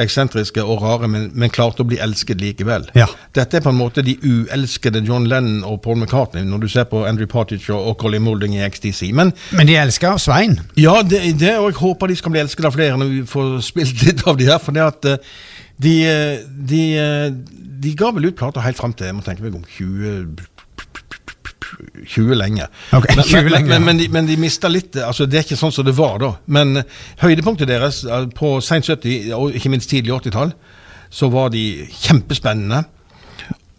eksentriske 0.00 0.64
og 0.64 0.82
rare, 0.82 1.10
men, 1.12 1.28
men 1.34 1.52
klarte 1.52 1.84
å 1.84 1.88
bli 1.88 1.98
elsket 2.02 2.40
likevel. 2.40 2.88
Ja. 2.96 3.08
Dette 3.36 3.58
er 3.58 3.64
på 3.64 3.72
en 3.72 3.78
måte 3.78 4.04
de 4.06 4.16
uelskede 4.22 5.02
John 5.06 5.28
Lennon 5.28 5.64
og 5.66 5.82
Paul 5.84 5.98
McCartney, 6.00 6.46
når 6.46 6.64
du 6.64 6.68
ser 6.72 6.88
på 6.90 7.04
Andrew 7.08 7.28
Partridge 7.30 7.72
og, 7.74 7.96
Colin 8.00 8.24
Moulding 8.24 8.56
i 8.56 8.64
XTC. 8.66 9.10
Men 9.16 9.32
Men 9.56 9.68
de 9.68 9.76
elsker 9.80 10.16
Svein. 10.20 10.58
ja, 10.76 11.02
det, 11.02 11.20
det, 11.40 11.56
og 11.58 11.70
jeg 11.70 11.80
håper 11.80 12.06
de 12.06 12.16
skal 12.16 12.34
bli 12.34 12.40
elsket 12.40 12.68
av 12.68 12.76
flere 12.76 12.96
når 13.00 13.12
vi 13.12 13.22
får 13.28 13.60
spilt 13.64 14.02
litt 14.06 14.24
av 14.26 14.40
de 14.40 14.48
her. 14.48 14.58
For 14.62 14.76
det 14.76 14.84
at 14.84 15.10
eh, 15.10 15.36
de, 15.82 15.94
eh, 16.08 16.44
de, 16.46 16.82
eh, 16.98 17.30
de 17.82 17.94
ga 17.98 18.12
vel 18.16 18.30
ut 18.30 18.38
plater 18.38 18.64
helt 18.64 18.78
fram 18.78 18.94
til 18.96 19.10
jeg 19.10 19.16
må 19.16 19.24
tenke 19.26 19.44
meg 19.44 19.58
om 19.58 19.64
20 19.76 20.36
20 22.06 22.36
lenge. 22.38 22.66
Okay, 22.94 23.16
men, 23.16 23.24
20 23.24 23.42
men, 23.42 23.52
lenge, 23.52 23.68
men, 23.68 23.84
men, 23.84 23.98
de, 24.00 24.08
men 24.12 24.28
de 24.28 24.36
mista 24.40 24.68
litt 24.70 24.96
altså 25.02 25.26
Det 25.28 25.40
er 25.40 25.44
ikke 25.44 25.58
sånn 25.58 25.74
som 25.74 25.86
det 25.86 25.96
var 25.98 26.20
da. 26.22 26.32
Men 26.52 26.80
eh, 26.80 26.98
høydepunktet 27.20 27.68
deres 27.68 28.02
eh, 28.04 28.28
på 28.36 28.56
seint 28.64 28.86
70- 28.88 29.32
og 29.36 29.56
ikke 29.56 29.72
minst 29.72 29.90
tidlig 29.92 30.14
80-tall, 30.14 30.54
så 31.12 31.28
var 31.32 31.50
de 31.54 31.64
kjempespennende. 31.92 32.84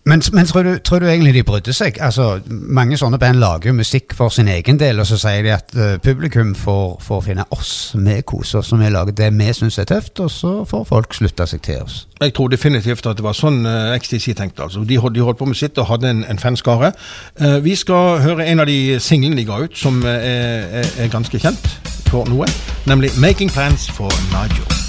Men, 0.07 0.21
men 0.33 0.45
tror, 0.45 0.63
du, 0.63 0.77
tror 0.79 0.99
du 0.99 1.07
egentlig 1.07 1.33
de 1.33 1.43
brydde 1.43 1.73
seg? 1.75 1.97
Altså, 1.99 2.39
Mange 2.47 2.97
sånne 2.97 3.19
band 3.19 3.41
lager 3.41 3.71
jo 3.71 3.75
musikk 3.75 4.15
for 4.15 4.31
sin 4.31 4.47
egen 4.47 4.79
del, 4.79 5.01
og 5.03 5.07
så 5.09 5.17
sier 5.19 5.43
de 5.43 5.51
at 5.51 5.75
uh, 5.75 5.97
publikum 6.03 6.53
får, 6.55 7.01
får 7.03 7.25
finne 7.25 7.43
oss, 7.51 7.73
vi 7.95 8.21
koser 8.27 8.61
oss, 8.61 8.71
og 8.71 8.79
vi 8.79 8.91
lager 8.93 9.17
det 9.17 9.33
vi 9.35 9.49
syns 9.53 9.79
er 9.83 9.89
tøft, 9.89 10.21
og 10.23 10.31
så 10.31 10.53
får 10.69 10.87
folk 10.87 11.17
slutte 11.17 11.47
seg 11.51 11.63
til 11.67 11.83
oss. 11.83 11.99
Jeg 12.21 12.33
tror 12.33 12.47
definitivt 12.53 13.05
at 13.05 13.19
det 13.19 13.25
var 13.27 13.35
sånn 13.35 13.59
uh, 13.67 13.91
XTC 13.99 14.31
tenkte. 14.37 14.63
altså. 14.63 14.85
De, 14.87 14.95
de 14.95 15.27
holdt 15.27 15.41
på 15.43 15.49
med 15.49 15.59
sitt 15.59 15.77
og 15.77 15.91
hadde 15.91 16.09
en, 16.15 16.23
en 16.23 16.39
fanskare. 16.39 16.93
Uh, 17.41 17.59
vi 17.65 17.75
skal 17.75 18.21
høre 18.23 18.47
en 18.47 18.63
av 18.63 18.71
de 18.71 18.97
singlene 19.03 19.35
de 19.35 19.47
ga 19.47 19.59
ut, 19.65 19.75
som 19.77 19.99
eh, 20.07 20.27
er, 20.31 20.67
er, 20.81 20.91
er 21.03 21.11
ganske 21.11 21.39
kjent 21.39 21.71
for 22.07 22.29
noe, 22.31 22.47
nemlig 22.87 23.11
'Making 23.19 23.51
Plans 23.51 23.91
for 23.91 24.11
Nigel'. 24.31 24.86